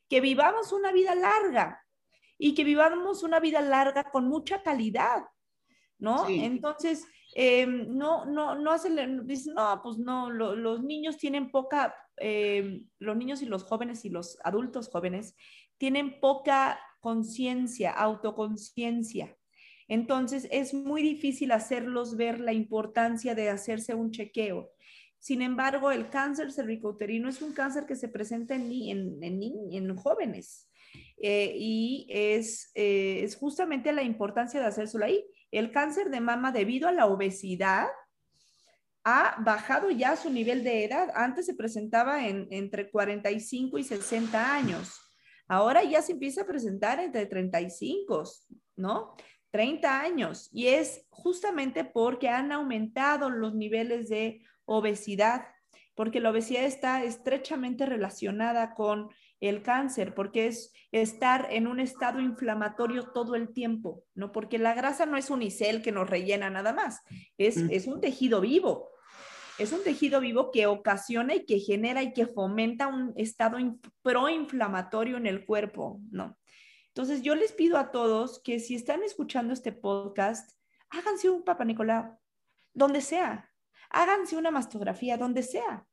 que 0.07 0.21
vivamos 0.21 0.71
una 0.71 0.93
vida 0.93 1.15
larga, 1.15 1.82
y 2.37 2.53
que 2.53 2.63
vivamos 2.63 3.23
una 3.23 3.39
vida 3.39 3.61
larga 3.61 4.05
con 4.11 4.27
mucha 4.27 4.61
calidad, 4.63 5.23
¿no? 5.99 6.27
Entonces, 6.27 7.05
em, 7.35 7.95
no, 7.97 8.25
no, 8.25 8.55
no 8.55 8.73
dicen, 8.73 9.53
no, 9.55 9.81
pues 9.81 9.97
no, 9.97 10.29
los 10.29 10.83
niños 10.83 11.17
tienen 11.17 11.51
poca, 11.51 11.95
em, 12.17 12.87
los 12.99 13.15
niños 13.15 13.41
y 13.41 13.45
los 13.45 13.63
jóvenes 13.63 14.05
y 14.05 14.09
los 14.09 14.37
adultos 14.43 14.89
jóvenes 14.89 15.35
tienen 15.77 16.19
poca 16.19 16.79
conciencia, 16.99 17.91
autoconciencia. 17.91 19.35
Entonces, 19.87 20.47
es 20.51 20.73
muy 20.73 21.01
difícil 21.01 21.51
hacerlos 21.51 22.15
ver 22.15 22.39
la 22.39 22.53
importancia 22.53 23.35
de 23.35 23.49
hacerse 23.49 23.93
un 23.93 24.11
chequeo. 24.11 24.71
Sin 25.19 25.41
embargo, 25.41 25.91
el 25.91 26.09
cáncer 26.09 26.51
cervicouterino 26.51 27.29
es 27.29 27.41
un 27.41 27.53
cáncer 27.53 27.85
que 27.85 27.95
se 27.95 28.09
presenta 28.09 28.55
en, 28.55 28.71
en, 28.71 29.23
en, 29.23 29.41
en 29.71 29.95
jóvenes. 29.95 30.69
Eh, 31.25 31.55
y 31.57 32.05
es, 32.09 32.69
eh, 32.75 33.21
es 33.23 33.37
justamente 33.37 33.93
la 33.93 34.03
importancia 34.03 34.59
de 34.59 34.65
hacérselo 34.65 35.05
ahí. 35.05 35.23
El 35.51 35.71
cáncer 35.71 36.09
de 36.09 36.19
mama 36.19 36.51
debido 36.51 36.89
a 36.89 36.91
la 36.91 37.05
obesidad 37.05 37.87
ha 39.05 39.37
bajado 39.39 39.89
ya 39.89 40.17
su 40.17 40.29
nivel 40.29 40.65
de 40.65 40.83
edad. 40.83 41.13
Antes 41.15 41.45
se 41.45 41.53
presentaba 41.53 42.27
en, 42.27 42.49
entre 42.51 42.91
45 42.91 43.77
y 43.77 43.85
60 43.85 44.53
años. 44.53 44.99
Ahora 45.47 45.81
ya 45.85 46.01
se 46.01 46.11
empieza 46.11 46.41
a 46.41 46.45
presentar 46.45 46.99
entre 46.99 47.25
35, 47.25 48.23
¿no? 48.75 49.15
30 49.51 50.01
años. 50.01 50.49
Y 50.51 50.67
es 50.67 51.05
justamente 51.09 51.85
porque 51.85 52.27
han 52.27 52.51
aumentado 52.51 53.29
los 53.29 53.55
niveles 53.55 54.09
de 54.09 54.41
obesidad, 54.65 55.47
porque 55.95 56.19
la 56.19 56.31
obesidad 56.31 56.65
está 56.65 57.01
estrechamente 57.05 57.85
relacionada 57.85 58.73
con 58.73 59.09
el 59.47 59.61
cáncer, 59.61 60.13
porque 60.13 60.47
es 60.47 60.71
estar 60.91 61.47
en 61.51 61.67
un 61.67 61.79
estado 61.79 62.19
inflamatorio 62.21 63.11
todo 63.11 63.35
el 63.35 63.51
tiempo, 63.51 64.05
¿no? 64.15 64.31
Porque 64.31 64.57
la 64.57 64.73
grasa 64.73 65.05
no 65.05 65.17
es 65.17 65.29
un 65.29 65.41
icel 65.41 65.81
que 65.81 65.91
nos 65.91 66.09
rellena 66.09 66.49
nada 66.49 66.71
más, 66.71 67.01
es, 67.37 67.57
mm. 67.57 67.67
es 67.71 67.87
un 67.87 68.01
tejido 68.01 68.41
vivo. 68.41 68.89
Es 69.59 69.71
un 69.71 69.83
tejido 69.83 70.19
vivo 70.19 70.49
que 70.51 70.65
ocasiona 70.65 71.35
y 71.35 71.45
que 71.45 71.59
genera 71.59 72.01
y 72.01 72.13
que 72.13 72.25
fomenta 72.25 72.87
un 72.87 73.13
estado 73.17 73.57
proinflamatorio 74.01 75.17
en 75.17 75.27
el 75.27 75.45
cuerpo, 75.45 75.99
¿no? 76.09 76.39
Entonces 76.87 77.21
yo 77.21 77.35
les 77.35 77.51
pido 77.51 77.77
a 77.77 77.91
todos 77.91 78.41
que 78.43 78.59
si 78.59 78.73
están 78.75 79.03
escuchando 79.03 79.53
este 79.53 79.71
podcast, 79.71 80.57
háganse 80.89 81.29
un 81.29 81.43
Papa 81.43 81.65
Nicolau, 81.65 82.17
donde 82.73 83.01
sea, 83.01 83.51
háganse 83.89 84.37
una 84.37 84.51
mastografía, 84.51 85.17
donde 85.17 85.43
sea. 85.43 85.85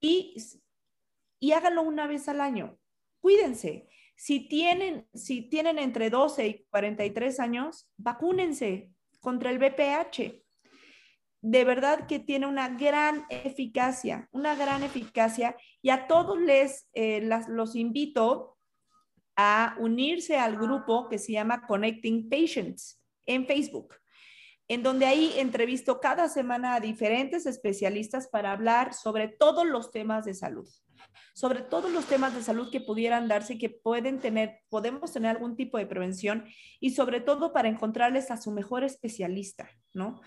Y 0.00 0.36
y 1.40 1.52
háganlo 1.52 1.82
una 1.82 2.06
vez 2.06 2.28
al 2.28 2.40
año. 2.40 2.78
Cuídense. 3.20 3.88
Si 4.14 4.48
tienen, 4.48 5.08
si 5.14 5.42
tienen 5.42 5.78
entre 5.78 6.10
12 6.10 6.46
y 6.46 6.66
43 6.70 7.40
años, 7.40 7.90
vacúnense 7.96 8.92
contra 9.20 9.50
el 9.50 9.58
BPH. 9.58 10.44
De 11.42 11.64
verdad 11.64 12.06
que 12.06 12.18
tiene 12.18 12.46
una 12.46 12.68
gran 12.68 13.24
eficacia, 13.30 14.28
una 14.30 14.54
gran 14.54 14.82
eficacia. 14.82 15.56
Y 15.80 15.88
a 15.88 16.06
todos 16.06 16.38
les 16.38 16.88
eh, 16.92 17.26
los 17.48 17.74
invito 17.76 18.58
a 19.36 19.74
unirse 19.78 20.36
al 20.36 20.56
grupo 20.56 21.08
que 21.08 21.16
se 21.16 21.32
llama 21.32 21.66
Connecting 21.66 22.28
Patients 22.28 23.02
en 23.24 23.46
Facebook, 23.46 23.94
en 24.70 24.84
donde 24.84 25.04
ahí 25.04 25.34
entrevisto 25.36 25.98
cada 25.98 26.28
semana 26.28 26.76
a 26.76 26.80
diferentes 26.80 27.44
especialistas 27.44 28.28
para 28.28 28.52
hablar 28.52 28.94
sobre 28.94 29.26
todos 29.26 29.66
los 29.66 29.90
temas 29.90 30.24
de 30.24 30.32
salud 30.32 30.68
sobre 31.34 31.62
todos 31.62 31.90
los 31.90 32.04
temas 32.06 32.34
de 32.34 32.42
salud 32.42 32.70
que 32.70 32.80
pudieran 32.80 33.26
darse 33.26 33.54
y 33.54 33.58
que 33.58 33.70
pueden 33.70 34.20
tener, 34.20 34.60
podemos 34.68 35.12
tener 35.12 35.30
algún 35.30 35.56
tipo 35.56 35.78
de 35.78 35.86
prevención 35.86 36.44
y 36.80 36.90
sobre 36.90 37.20
todo 37.20 37.52
para 37.52 37.68
encontrarles 37.68 38.30
a 38.30 38.36
su 38.36 38.50
mejor 38.50 38.84
especialista, 38.84 39.70
¿no? 39.94 40.20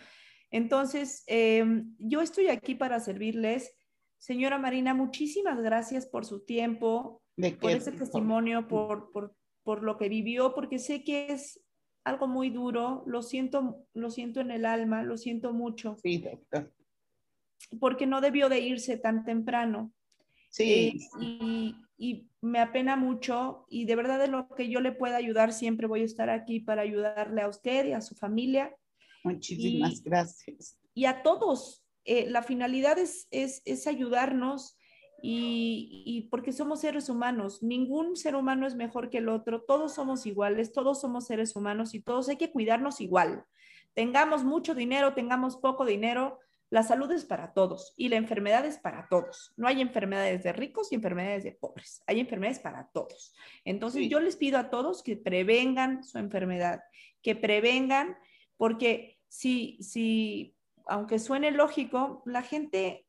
Entonces, 0.49 1.23
em, 1.27 1.95
yo 1.99 2.21
estoy 2.21 2.47
aquí 2.47 2.73
para 2.73 2.99
servirles. 2.99 3.75
Señora 4.17 4.57
Marina, 4.57 4.93
muchísimas 4.93 5.61
gracias 5.61 6.07
por 6.07 6.25
su 6.25 6.45
tiempo, 6.45 7.21
por 7.61 7.71
ese 7.71 7.91
testimonio, 7.91 8.67
por, 8.67 9.11
por, 9.11 9.35
por 9.63 9.83
lo 9.83 9.97
que 9.97 10.09
vivió, 10.09 10.55
porque 10.55 10.79
sé 10.79 11.03
que 11.03 11.31
es 11.31 11.62
algo 12.03 12.27
muy 12.27 12.49
duro, 12.49 13.03
lo 13.05 13.21
siento, 13.21 13.85
lo 13.93 14.09
siento 14.09 14.41
en 14.41 14.51
el 14.51 14.65
alma, 14.65 15.03
lo 15.03 15.17
siento 15.17 15.53
mucho. 15.53 15.97
Sí, 16.01 16.17
doctor. 16.17 16.73
Porque 17.79 18.05
no 18.05 18.21
debió 18.21 18.49
de 18.49 18.59
irse 18.59 18.97
tan 18.97 19.23
temprano. 19.23 19.93
Sí. 20.49 20.99
Eh, 21.21 21.73
y, 21.97 22.27
me 22.41 22.59
apena 22.59 22.97
mucho 22.97 23.65
y 23.69 23.85
de 23.85 23.95
verdad 23.95 24.19
de 24.19 24.27
lo 24.27 24.49
que 24.49 24.67
yo 24.67 24.81
le 24.81 24.91
pueda 24.91 25.15
ayudar, 25.15 25.53
siempre 25.53 25.87
voy 25.87 26.01
a 26.01 26.05
estar 26.05 26.29
aquí 26.29 26.59
para 26.59 26.81
ayudarle 26.81 27.41
a 27.41 27.47
usted 27.47 27.85
y 27.85 27.93
a 27.93 28.01
su 28.01 28.15
familia. 28.15 28.75
Muchísimas 29.23 30.03
gracias. 30.03 30.77
Y 30.93 31.05
a 31.05 31.23
todos. 31.23 31.85
Eh, 32.03 32.29
la 32.29 32.43
finalidad 32.43 32.99
es, 32.99 33.29
es, 33.31 33.87
ayudarnos 33.87 34.77
y, 35.25 36.03
y, 36.05 36.23
porque 36.23 36.51
somos 36.51 36.81
seres 36.81 37.07
humanos. 37.07 37.63
Ningún 37.63 38.17
ser 38.17 38.35
humano 38.35 38.67
es 38.67 38.75
mejor 38.75 39.09
que 39.09 39.19
el 39.19 39.29
otro. 39.29 39.61
Todos 39.61 39.93
somos 39.93 40.25
iguales, 40.25 40.73
todos 40.73 40.99
somos 40.99 41.27
seres 41.27 41.55
humanos 41.55 41.93
y 41.93 42.01
todos 42.01 42.27
hay 42.27 42.35
que 42.35 42.51
cuidarnos 42.51 42.99
igual. 42.99 43.45
Tengamos 43.93 44.43
mucho 44.43 44.75
dinero, 44.75 45.13
tengamos 45.13 45.55
poco 45.55 45.85
dinero, 45.85 46.39
la 46.69 46.83
salud 46.83 47.09
es 47.11 47.23
para 47.23 47.53
todos 47.53 47.93
y 47.95 48.09
la 48.09 48.17
enfermedad 48.17 48.65
es 48.65 48.79
para 48.79 49.07
todos. 49.07 49.53
No 49.55 49.67
hay 49.67 49.79
enfermedades 49.79 50.43
de 50.43 50.51
ricos 50.51 50.91
y 50.91 50.95
enfermedades 50.95 51.43
de 51.43 51.51
pobres. 51.51 52.03
Hay 52.05 52.19
enfermedades 52.19 52.59
para 52.59 52.89
todos. 52.91 53.33
Entonces 53.63 54.09
yo 54.09 54.19
les 54.19 54.35
pido 54.35 54.57
a 54.57 54.69
todos 54.69 55.03
que 55.03 55.15
prevengan 55.15 56.03
su 56.03 56.17
enfermedad, 56.17 56.81
que 57.21 57.35
prevengan, 57.35 58.17
porque 58.57 59.19
si, 59.29 59.77
si, 59.83 60.57
aunque 60.87 61.19
suene 61.19 61.51
lógico, 61.51 62.23
la 62.25 62.41
gente, 62.41 63.05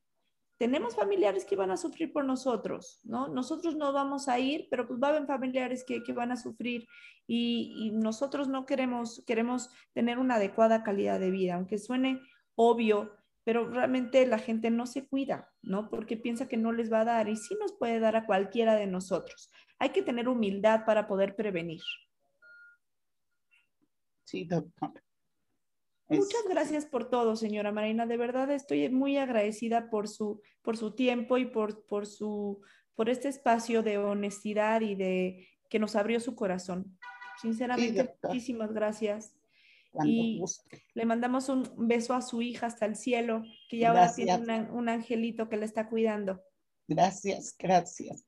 tenemos 0.59 0.95
familiares 0.95 1.45
que 1.45 1.57
van 1.57 1.71
a 1.71 1.77
sufrir 1.77 2.13
por 2.13 2.25
nosotros, 2.25 3.01
¿no? 3.03 3.29
Nosotros 3.29 3.77
no 3.77 3.93
vamos 3.93 4.29
a 4.29 4.39
ir, 4.39 4.69
pero 4.71 4.87
pues 4.87 5.01
va 5.03 5.09
a 5.09 5.11
haber 5.11 5.27
familiares 5.27 5.85
que, 5.85 6.03
que 6.03 6.13
van 6.13 6.33
a 6.33 6.37
sufrir 6.37 6.87
y, 7.27 7.91
nosotros 7.95 8.49
no 8.49 8.67
queremos, 8.67 9.25
queremos 9.27 9.71
tener 9.93 10.19
una 10.19 10.37
adecuada 10.37 10.83
calidad 10.83 11.19
de 11.19 11.31
vida, 11.31 11.55
aunque 11.55 11.79
suene 11.79 12.21
obvio 12.55 13.13
pero 13.45 13.69
realmente 13.69 14.27
la 14.27 14.39
gente 14.39 14.71
no 14.71 14.87
se 14.87 15.07
cuida, 15.07 15.53
¿no? 15.61 15.91
Porque 15.91 16.17
piensa 16.17 16.49
que 16.49 16.57
no 16.57 16.73
les 16.73 16.91
va 16.91 17.01
a 17.01 17.05
dar 17.05 17.29
y 17.29 17.37
sí 17.37 17.55
nos 17.61 17.73
puede 17.73 18.01
dar 18.01 18.17
a 18.17 18.25
cualquiera 18.25 18.75
de 18.75 18.87
nosotros. 18.87 19.51
Hay 19.79 19.91
que 19.91 20.03
tener 20.03 20.29
humildad 20.29 20.87
para 20.87 21.07
poder 21.07 21.37
prevenir. 21.37 21.83
Sí, 24.25 24.47
doctor. 24.47 25.04
Muchas 26.09 26.43
gracias 26.49 26.85
por 26.85 27.09
todo, 27.09 27.35
señora 27.35 27.73
Marina. 27.73 28.07
De 28.07 28.17
verdad 28.17 28.51
estoy 28.51 28.89
muy 28.91 29.17
agradecida 29.17 29.89
por 29.89 30.09
su, 30.09 30.43
por 30.63 30.77
su 30.77 30.95
tiempo 30.95 31.39
y 31.39 31.47
por, 31.47 31.87
por, 31.87 32.07
su, 32.07 32.61
por 32.95 33.09
este 33.09 33.29
espacio 33.29 33.83
de 33.83 33.99
honestidad 33.99 34.83
y 34.83 34.95
de 34.95 35.49
que 35.71 35.79
nos 35.79 35.97
abrió 35.97 36.21
su 36.21 36.35
corazón. 36.35 36.99
Sinceramente, 37.41 38.17
muchísimas 38.23 38.73
gracias. 38.73 39.35
y 40.05 40.43
le 40.95 41.07
mandamos 41.07 41.49
un 41.49 41.65
beso 41.89 42.15
a 42.15 42.21
su 42.21 42.43
hija 42.43 42.67
hasta 42.67 42.85
el 42.85 42.97
cielo, 42.97 43.43
que 43.69 43.79
ya 43.79 43.91
ahora 43.91 44.15
tiene 44.15 44.71
un 44.71 44.89
angelito 44.89 45.49
que 45.49 45.57
le 45.57 45.65
está 45.65 45.89
cuidando. 45.89 46.43
Gracias, 46.87 47.55
gracias. 47.59 48.27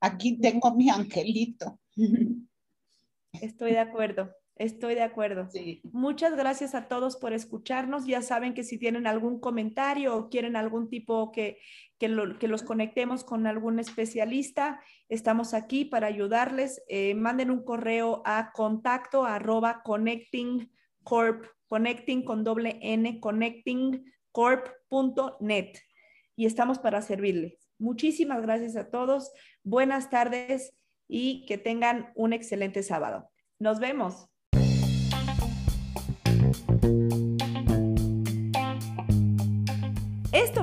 Aquí 0.00 0.38
tengo 0.38 0.74
mi 0.74 0.88
angelito. 0.88 1.80
Estoy 3.32 3.72
de 3.72 3.80
acuerdo. 3.80 4.30
Estoy 4.56 4.94
de 4.94 5.02
acuerdo. 5.02 5.48
Muchas 5.92 6.34
gracias 6.34 6.74
a 6.74 6.88
todos 6.88 7.18
por 7.18 7.34
escucharnos. 7.34 8.06
Ya 8.06 8.22
saben 8.22 8.54
que 8.54 8.64
si 8.64 8.78
tienen 8.78 9.06
algún 9.06 9.38
comentario 9.38 10.16
o 10.16 10.30
quieren 10.30 10.56
algún 10.56 10.88
tipo 10.88 11.30
que, 11.30 11.58
que, 11.98 12.08
los 12.08 12.62
conectemos 12.62 13.22
con 13.22 13.46
algún 13.46 13.78
especialista, 13.78 14.80
estamos 15.10 15.52
aquí 15.52 15.84
para 15.84 16.06
ayudarles. 16.06 16.82
Eh, 16.88 17.14
manden 17.14 17.50
un 17.50 17.64
correo 17.64 18.22
a 18.24 18.52
contacto 18.54 19.26
arroba 19.26 19.82
connecting 19.84 20.72
corp, 21.02 21.44
connecting 21.68 22.24
con 22.24 22.42
doble 22.42 22.78
n, 22.80 23.20
connectingcorp.net. 23.20 25.72
Y 26.34 26.46
estamos 26.46 26.78
para 26.78 27.02
servirles. 27.02 27.68
Muchísimas 27.78 28.40
gracias 28.40 28.74
a 28.76 28.88
todos. 28.88 29.32
Buenas 29.64 30.08
tardes 30.08 30.74
y 31.08 31.44
que 31.44 31.58
tengan 31.58 32.10
un 32.14 32.32
excelente 32.32 32.82
sábado. 32.82 33.28
Nos 33.58 33.80
vemos. 33.80 34.30